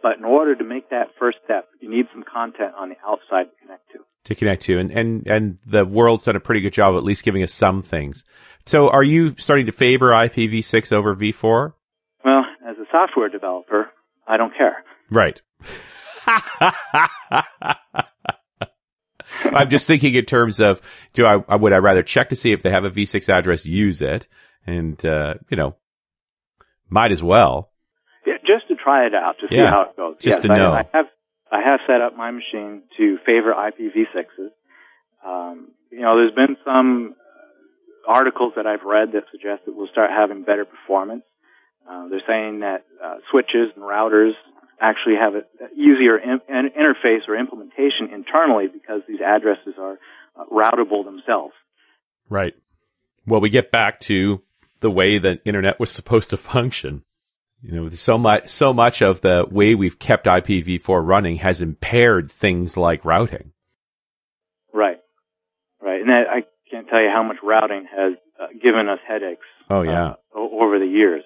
But 0.00 0.18
in 0.18 0.24
order 0.24 0.54
to 0.56 0.64
make 0.64 0.90
that 0.90 1.08
first 1.18 1.38
step, 1.44 1.68
you 1.80 1.88
need 1.88 2.06
some 2.12 2.24
content 2.24 2.74
on 2.76 2.88
the 2.88 2.96
outside 3.06 3.44
to 3.44 3.56
connect 3.62 3.92
to. 3.92 3.98
To 4.26 4.34
connect 4.36 4.62
to, 4.64 4.78
and 4.78 4.90
and 4.92 5.26
and 5.26 5.58
the 5.66 5.84
world's 5.84 6.24
done 6.24 6.36
a 6.36 6.40
pretty 6.40 6.60
good 6.60 6.72
job, 6.72 6.96
at 6.96 7.02
least 7.02 7.24
giving 7.24 7.42
us 7.42 7.52
some 7.52 7.82
things. 7.82 8.24
So, 8.66 8.88
are 8.88 9.02
you 9.02 9.34
starting 9.36 9.66
to 9.66 9.72
favor 9.72 10.10
IPv6 10.10 10.92
over 10.92 11.16
v4? 11.16 11.72
Well, 12.24 12.44
as 12.64 12.76
a 12.78 12.84
software 12.92 13.28
developer, 13.28 13.90
I 14.32 14.38
don't 14.38 14.54
care. 14.56 14.82
Right. 15.10 15.42
I'm 19.44 19.68
just 19.68 19.86
thinking 19.86 20.14
in 20.14 20.24
terms 20.24 20.58
of 20.58 20.80
do 21.12 21.26
I 21.26 21.56
would 21.56 21.74
I 21.74 21.78
rather 21.78 22.02
check 22.02 22.30
to 22.30 22.36
see 22.36 22.52
if 22.52 22.62
they 22.62 22.70
have 22.70 22.84
a 22.84 22.90
V6 22.90 23.28
address, 23.28 23.66
use 23.66 24.00
it, 24.00 24.26
and 24.66 25.04
uh, 25.04 25.34
you 25.50 25.58
know, 25.58 25.76
might 26.88 27.12
as 27.12 27.22
well. 27.22 27.72
Yeah, 28.26 28.38
just 28.46 28.68
to 28.68 28.74
try 28.74 29.06
it 29.06 29.14
out 29.14 29.36
to 29.40 29.48
see 29.48 29.56
yeah, 29.56 29.70
how 29.70 29.82
it 29.82 29.96
goes. 29.96 30.16
Just 30.18 30.36
yes, 30.36 30.42
to 30.42 30.48
know. 30.48 30.72
I, 30.72 30.80
I, 30.80 30.84
have 30.94 31.06
I 31.50 31.60
have 31.62 31.80
set 31.86 32.00
up 32.00 32.16
my 32.16 32.30
machine 32.30 32.84
to 32.96 33.18
favor 33.26 33.52
IPv6s. 33.52 34.48
Um, 35.26 35.72
you 35.90 36.00
know, 36.00 36.16
there's 36.16 36.34
been 36.34 36.56
some 36.64 37.16
articles 38.08 38.54
that 38.56 38.66
I've 38.66 38.84
read 38.84 39.12
that 39.12 39.24
suggest 39.30 39.66
that 39.66 39.76
we'll 39.76 39.88
start 39.88 40.10
having 40.10 40.44
better 40.44 40.64
performance. 40.64 41.24
Uh, 41.88 42.08
they're 42.08 42.22
saying 42.26 42.60
that 42.60 42.84
uh, 43.02 43.16
switches 43.30 43.70
and 43.74 43.84
routers 43.84 44.32
actually 44.80 45.14
have 45.14 45.34
an 45.34 45.44
easier 45.74 46.18
in, 46.18 46.40
an 46.48 46.70
interface 46.70 47.28
or 47.28 47.36
implementation 47.36 48.10
internally 48.12 48.66
because 48.66 49.02
these 49.06 49.20
addresses 49.20 49.74
are 49.78 49.98
uh, 50.36 50.44
routable 50.50 51.04
themselves. 51.04 51.54
Right. 52.28 52.54
Well, 53.26 53.40
we 53.40 53.50
get 53.50 53.70
back 53.70 54.00
to 54.00 54.42
the 54.80 54.90
way 54.90 55.18
the 55.18 55.40
internet 55.44 55.78
was 55.78 55.90
supposed 55.90 56.30
to 56.30 56.36
function. 56.36 57.04
You 57.62 57.72
know, 57.72 57.88
so 57.90 58.18
much, 58.18 58.48
so 58.48 58.72
much 58.72 59.02
of 59.02 59.20
the 59.20 59.46
way 59.48 59.76
we've 59.76 59.98
kept 59.98 60.26
IPv4 60.26 61.06
running 61.06 61.36
has 61.36 61.60
impaired 61.60 62.28
things 62.28 62.76
like 62.76 63.04
routing. 63.04 63.52
Right. 64.74 64.98
Right. 65.80 66.00
And 66.00 66.08
that, 66.08 66.24
I 66.28 66.42
can't 66.68 66.88
tell 66.88 67.00
you 67.00 67.10
how 67.14 67.22
much 67.22 67.36
routing 67.40 67.86
has 67.94 68.14
uh, 68.40 68.46
given 68.60 68.88
us 68.88 68.98
headaches. 69.06 69.46
Oh 69.70 69.82
yeah. 69.82 70.14
Uh, 70.34 70.40
over 70.40 70.80
the 70.80 70.86
years 70.86 71.22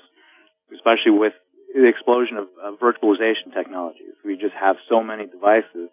especially 0.73 1.13
with 1.13 1.33
the 1.75 1.89
explosion 1.89 2.37
of, 2.37 2.47
of 2.63 2.79
virtualization 2.81 3.53
technologies. 3.55 4.15
We 4.25 4.37
just 4.37 4.55
have 4.55 4.77
so 4.89 5.03
many 5.03 5.27
devices 5.27 5.91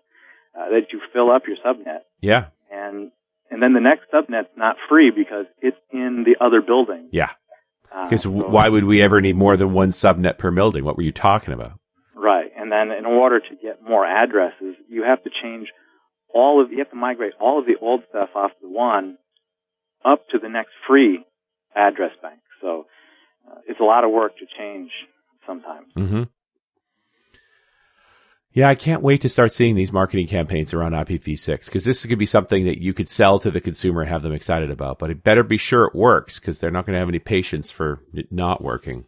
uh, 0.57 0.69
that 0.69 0.91
you 0.91 1.01
fill 1.12 1.31
up 1.31 1.43
your 1.47 1.57
subnet. 1.57 2.01
Yeah. 2.21 2.47
And 2.71 3.12
and 3.49 3.62
then 3.62 3.73
the 3.73 3.81
next 3.81 4.05
subnet's 4.12 4.49
not 4.57 4.77
free 4.89 5.12
because 5.12 5.45
it's 5.62 5.77
in 5.91 6.25
the 6.25 6.43
other 6.43 6.62
building. 6.62 7.09
Yeah. 7.12 7.31
Uh, 7.93 8.05
because 8.05 8.23
so, 8.23 8.29
why 8.31 8.69
would 8.69 8.86
we 8.86 9.01
ever 9.01 9.21
need 9.21 9.36
more 9.36 9.57
than 9.57 9.73
one 9.73 9.89
subnet 9.89 10.38
per 10.38 10.49
building? 10.49 10.83
What 10.83 10.97
were 10.97 11.03
you 11.03 11.12
talking 11.12 11.53
about? 11.53 11.73
Right. 12.15 12.51
And 12.57 12.71
then 12.71 12.91
in 12.91 13.05
order 13.05 13.39
to 13.39 13.55
get 13.62 13.83
more 13.83 14.05
addresses, 14.05 14.75
you 14.89 15.03
have 15.03 15.21
to 15.23 15.29
change 15.41 15.67
all 16.33 16.63
of, 16.63 16.71
you 16.71 16.79
have 16.79 16.89
to 16.89 16.95
migrate 16.95 17.33
all 17.39 17.59
of 17.59 17.65
the 17.65 17.75
old 17.79 18.01
stuff 18.09 18.29
off 18.36 18.51
the 18.62 18.69
one 18.69 19.17
up 20.03 20.27
to 20.29 20.39
the 20.39 20.49
next 20.49 20.71
free 20.88 21.23
address 21.75 22.12
bank. 22.21 22.39
So 22.62 22.86
uh, 23.49 23.60
it's 23.67 23.79
a 23.79 23.84
lot 23.84 24.03
of 24.03 24.12
work 24.12 24.38
to 24.38 24.45
change 24.58 24.91
sometimes. 25.45 25.88
Mm-hmm. 25.97 26.23
Yeah, 28.53 28.69
I 28.69 28.75
can't 28.75 29.01
wait 29.01 29.21
to 29.21 29.29
start 29.29 29.51
seeing 29.51 29.73
these 29.73 29.91
marketing 29.91 30.27
campaigns 30.27 30.75
around 30.75 30.91
IPv6 30.91 31.65
because 31.65 31.86
this 31.86 32.06
could 32.06 32.19
be 32.19 32.27
something 32.27 32.65
that 32.65 32.79
you 32.79 32.93
could 32.93 33.10
sell 33.10 33.39
to 33.39 33.49
the 33.49 33.60
consumer 33.60 34.01
and 34.01 34.10
have 34.10 34.21
them 34.21 34.32
excited 34.32 34.69
about. 34.69 34.99
But 34.99 35.10
it 35.10 35.23
better 35.23 35.41
be 35.41 35.58
sure 35.58 35.86
it 35.86 35.95
works 35.95 36.39
because 36.39 36.60
they're 36.60 36.69
not 36.69 36.86
going 36.86 36.93
to 36.93 36.99
have 36.99 37.10
any 37.10 37.17
patience 37.17 37.71
for 37.71 38.03
it 38.13 38.32
not 38.32 38.63
working. 38.63 39.06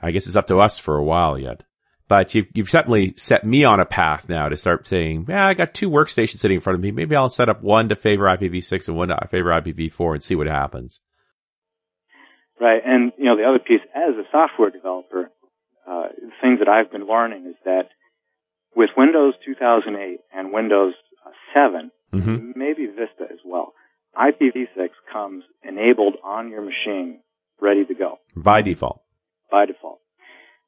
I 0.00 0.10
guess 0.10 0.26
it's 0.26 0.36
up 0.36 0.46
to 0.46 0.60
us 0.60 0.78
for 0.78 0.96
a 0.96 1.04
while 1.04 1.38
yet. 1.38 1.64
But 2.08 2.34
you've, 2.34 2.46
you've 2.54 2.70
certainly 2.70 3.14
set 3.16 3.44
me 3.44 3.64
on 3.64 3.80
a 3.80 3.84
path 3.84 4.28
now 4.28 4.48
to 4.48 4.56
start 4.56 4.86
saying, 4.86 5.26
yeah, 5.28 5.46
I 5.46 5.54
got 5.54 5.74
two 5.74 5.90
workstations 5.90 6.38
sitting 6.38 6.56
in 6.56 6.60
front 6.60 6.76
of 6.76 6.80
me. 6.80 6.92
Maybe 6.92 7.14
I'll 7.14 7.28
set 7.28 7.48
up 7.50 7.62
one 7.62 7.90
to 7.90 7.96
favor 7.96 8.24
IPv6 8.24 8.88
and 8.88 8.96
one 8.96 9.08
to 9.08 9.28
favor 9.28 9.50
IPv4 9.50 10.14
and 10.14 10.22
see 10.22 10.36
what 10.36 10.46
happens. 10.46 11.00
Right. 12.60 12.80
And, 12.84 13.12
you 13.18 13.26
know, 13.26 13.36
the 13.36 13.44
other 13.44 13.58
piece, 13.58 13.82
as 13.94 14.14
a 14.16 14.24
software 14.32 14.70
developer, 14.70 15.30
uh, 15.86 16.08
the 16.16 16.32
things 16.40 16.58
that 16.58 16.68
I've 16.68 16.90
been 16.90 17.06
learning 17.06 17.46
is 17.46 17.56
that 17.64 17.88
with 18.74 18.90
Windows 18.96 19.34
2008 19.44 20.20
and 20.32 20.52
Windows 20.52 20.94
7, 21.54 21.90
mm-hmm. 22.12 22.58
maybe 22.58 22.86
Vista 22.86 23.24
as 23.30 23.38
well, 23.44 23.72
IPv6 24.16 24.88
comes 25.12 25.44
enabled 25.62 26.16
on 26.24 26.50
your 26.50 26.62
machine, 26.62 27.20
ready 27.60 27.84
to 27.84 27.94
go. 27.94 28.18
By 28.34 28.62
default. 28.62 29.02
By 29.50 29.66
default. 29.66 30.00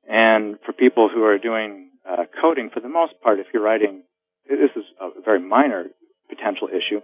And 0.07 0.57
for 0.65 0.73
people 0.73 1.11
who 1.13 1.25
are 1.25 1.39
doing 1.39 1.91
uh, 2.09 2.25
coding, 2.43 2.71
for 2.73 2.81
the 2.81 2.89
most 2.89 3.15
part, 3.23 3.39
if 3.39 3.47
you're 3.53 3.63
writing, 3.63 4.03
this 4.49 4.71
is 4.77 4.85
a 5.01 5.21
very 5.23 5.41
minor 5.41 5.87
potential 6.29 6.69
issue. 6.69 7.01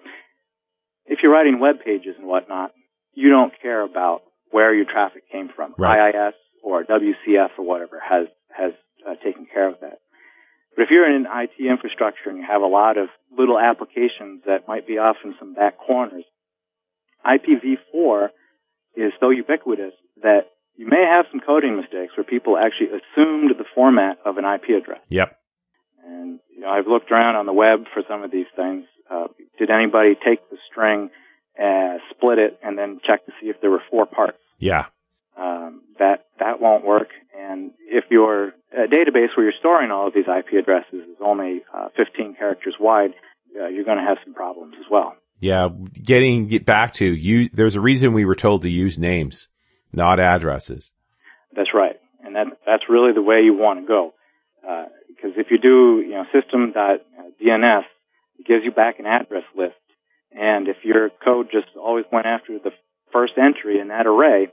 If 1.07 1.19
you're 1.23 1.33
writing 1.33 1.61
web 1.61 1.77
pages 1.85 2.15
and 2.19 2.27
whatnot, 2.27 2.73
you 3.13 3.29
don't 3.29 3.53
care 3.61 3.83
about 3.83 4.23
where 4.55 4.73
your 4.73 4.85
traffic 4.85 5.25
came 5.33 5.49
from. 5.51 5.75
Right. 5.77 6.15
IIS 6.15 6.35
or 6.63 6.85
WCF 6.85 7.59
or 7.59 7.65
whatever 7.67 7.99
has 7.99 8.29
has 8.57 8.73
uh, 9.03 9.17
taken 9.25 9.49
care 9.53 9.69
of 9.69 9.81
that. 9.81 9.99
But 10.77 10.83
if 10.85 10.91
you're 10.91 11.11
in 11.11 11.27
an 11.27 11.27
IT 11.27 11.59
infrastructure 11.59 12.31
and 12.31 12.39
you 12.39 12.45
have 12.49 12.63
a 12.63 12.71
lot 12.71 12.97
of 12.97 13.09
little 13.37 13.59
applications 13.59 14.43
that 14.47 14.69
might 14.69 14.87
be 14.87 14.99
off 14.99 15.17
in 15.25 15.35
some 15.41 15.55
back 15.55 15.75
corners, 15.77 16.23
IPv4 17.27 18.29
is 18.95 19.13
so 19.19 19.31
ubiquitous 19.31 19.95
that 20.23 20.47
you 20.77 20.87
may 20.87 21.03
have 21.03 21.27
some 21.33 21.41
coding 21.41 21.75
mistakes 21.77 22.13
where 22.17 22.25
people 22.25 22.57
actually 22.57 22.95
assumed 22.95 23.51
the 23.59 23.67
format 23.75 24.19
of 24.25 24.39
an 24.39 24.45
IP 24.45 24.81
address. 24.81 25.03
Yep. 25.09 25.37
And 26.07 26.39
you 26.55 26.61
know, 26.61 26.69
I've 26.69 26.87
looked 26.87 27.11
around 27.11 27.35
on 27.35 27.47
the 27.47 27.53
web 27.53 27.87
for 27.93 28.05
some 28.09 28.23
of 28.23 28.31
these 28.31 28.51
things. 28.55 28.85
Uh, 29.11 29.27
did 29.59 29.71
anybody 29.71 30.15
take 30.15 30.49
the 30.49 30.59
string, 30.71 31.11
uh, 31.59 31.99
split 32.11 32.39
it, 32.39 32.59
and 32.63 32.79
then 32.79 33.01
check 33.05 33.27
to 33.27 33.33
see 33.41 33.49
if 33.49 33.61
there 33.61 33.71
were 33.71 33.83
four 33.91 34.07
parts? 34.07 34.39
Yeah. 34.65 34.87
Um, 35.37 35.83
that 35.99 36.25
that 36.41 36.59
won't 36.59 36.87
work. 36.87 37.09
And 37.39 37.73
if 37.81 38.05
your 38.11 38.49
uh, 38.73 38.87
database 38.91 39.37
where 39.37 39.45
you're 39.45 39.53
storing 39.59 39.91
all 39.91 40.09
of 40.09 40.15
these 40.15 40.25
IP 40.25 40.59
addresses 40.59 41.07
is 41.07 41.19
only 41.23 41.61
uh, 41.75 41.89
15 41.99 42.37
characters 42.39 42.75
wide, 42.81 43.11
uh, 43.61 43.67
you're 43.67 43.85
going 43.85 43.99
to 43.99 44.05
have 44.05 44.17
some 44.25 44.33
problems 44.33 44.75
as 44.81 44.87
well. 44.91 45.17
Yeah, 45.39 45.69
getting 45.93 46.49
get 46.49 46.65
back 46.65 46.95
to 46.95 47.05
you. 47.05 47.51
There's 47.53 47.77
a 47.77 47.81
reason 47.81 48.15
we 48.15 48.25
were 48.25 48.35
told 48.35 48.63
to 48.63 48.71
use 48.71 48.99
names, 48.99 49.49
not 49.93 50.19
addresses. 50.19 50.93
That's 51.55 51.75
right, 51.75 51.97
and 52.25 52.35
that 52.35 52.47
that's 52.65 52.85
really 52.89 53.13
the 53.13 53.21
way 53.21 53.43
you 53.45 53.53
want 53.53 53.81
to 53.81 53.87
go. 53.87 54.15
Because 54.63 55.37
uh, 55.37 55.41
if 55.41 55.49
you 55.51 55.59
do, 55.59 56.01
you 56.01 56.15
know, 56.15 56.25
system.dns, 56.33 57.83
it 58.39 58.47
gives 58.47 58.65
you 58.65 58.71
back 58.71 58.99
an 58.99 59.05
address 59.07 59.45
list, 59.55 59.75
and 60.33 60.69
if 60.69 60.77
your 60.85 61.11
code 61.23 61.49
just 61.53 61.77
always 61.77 62.07
went 62.11 62.27
after 62.27 62.59
the 62.59 62.71
first 63.15 63.33
entry 63.39 63.81
in 63.81 63.89
that 63.89 64.07
array, 64.07 64.49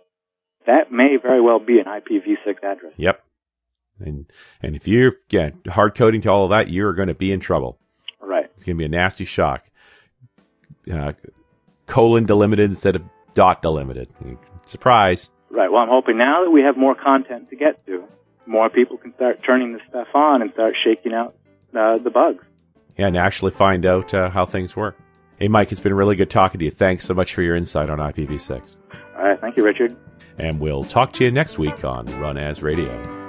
that 0.68 0.92
may 0.92 1.18
very 1.22 1.42
well 1.42 1.60
be 1.60 1.80
an 1.80 1.86
IPv6 1.86 2.64
address. 2.64 2.94
Yep. 2.96 3.22
And 4.00 4.32
and 4.62 4.76
if 4.76 4.88
you're 4.88 5.16
yeah 5.30 5.50
hard 5.68 5.96
coding 5.96 6.22
to 6.22 6.30
all 6.30 6.46
of 6.46 6.52
that, 6.52 6.70
you're 6.70 6.94
going 6.94 7.10
to 7.10 7.14
be 7.14 7.32
in 7.32 7.40
trouble. 7.40 7.78
Right. 8.22 8.46
It's 8.46 8.64
going 8.64 8.78
to 8.78 8.80
be 8.80 8.86
a 8.86 8.90
nasty 8.90 9.26
shock. 9.26 9.70
Uh, 10.92 11.14
colon 11.86 12.26
delimited 12.26 12.70
instead 12.70 12.96
of 12.96 13.04
dot 13.34 13.62
delimited. 13.62 14.10
Surprise. 14.66 15.30
Right. 15.50 15.72
Well, 15.72 15.82
I'm 15.82 15.90
hoping 15.90 16.18
now 16.18 16.44
that 16.44 16.52
we 16.52 16.62
have 16.62 16.78
more 16.78 16.96
content 16.96 17.50
to 17.50 17.56
get 17.56 17.86
to, 17.88 18.08
more 18.46 18.70
people 18.70 18.98
can 18.98 19.14
start 19.16 19.42
turning 19.46 19.74
this 19.74 19.82
stuff 19.90 20.08
on 20.14 20.42
and 20.42 20.52
start 20.54 20.76
shaking 20.84 21.14
out 21.14 21.36
uh, 21.76 21.98
the 21.98 22.10
bugs. 22.10 22.44
Yeah, 22.98 23.08
and 23.08 23.18
actually 23.18 23.52
find 23.52 23.86
out 23.86 24.14
uh, 24.14 24.30
how 24.30 24.46
things 24.46 24.76
work. 24.76 24.98
Hey, 25.42 25.48
Mike, 25.48 25.72
it's 25.72 25.82
been 25.82 25.96
really 25.96 26.16
good 26.16 26.30
talking 26.30 26.60
to 26.60 26.66
you. 26.66 26.70
Thanks 26.70 27.04
so 27.04 27.16
much 27.16 27.34
for 27.34 27.42
your 27.42 27.56
insight 27.56 27.90
on 27.90 27.98
IPv6. 27.98 28.78
All 29.18 29.24
right. 29.24 29.42
Thank 29.42 29.58
you, 29.58 29.66
Richard. 29.66 29.98
And 30.38 30.60
we'll 30.60 30.84
talk 30.84 31.14
to 31.14 31.26
you 31.26 31.32
next 31.32 31.58
week 31.58 31.84
on 31.84 32.06
Run 32.20 32.38
As 32.38 32.62
Radio. 32.62 33.21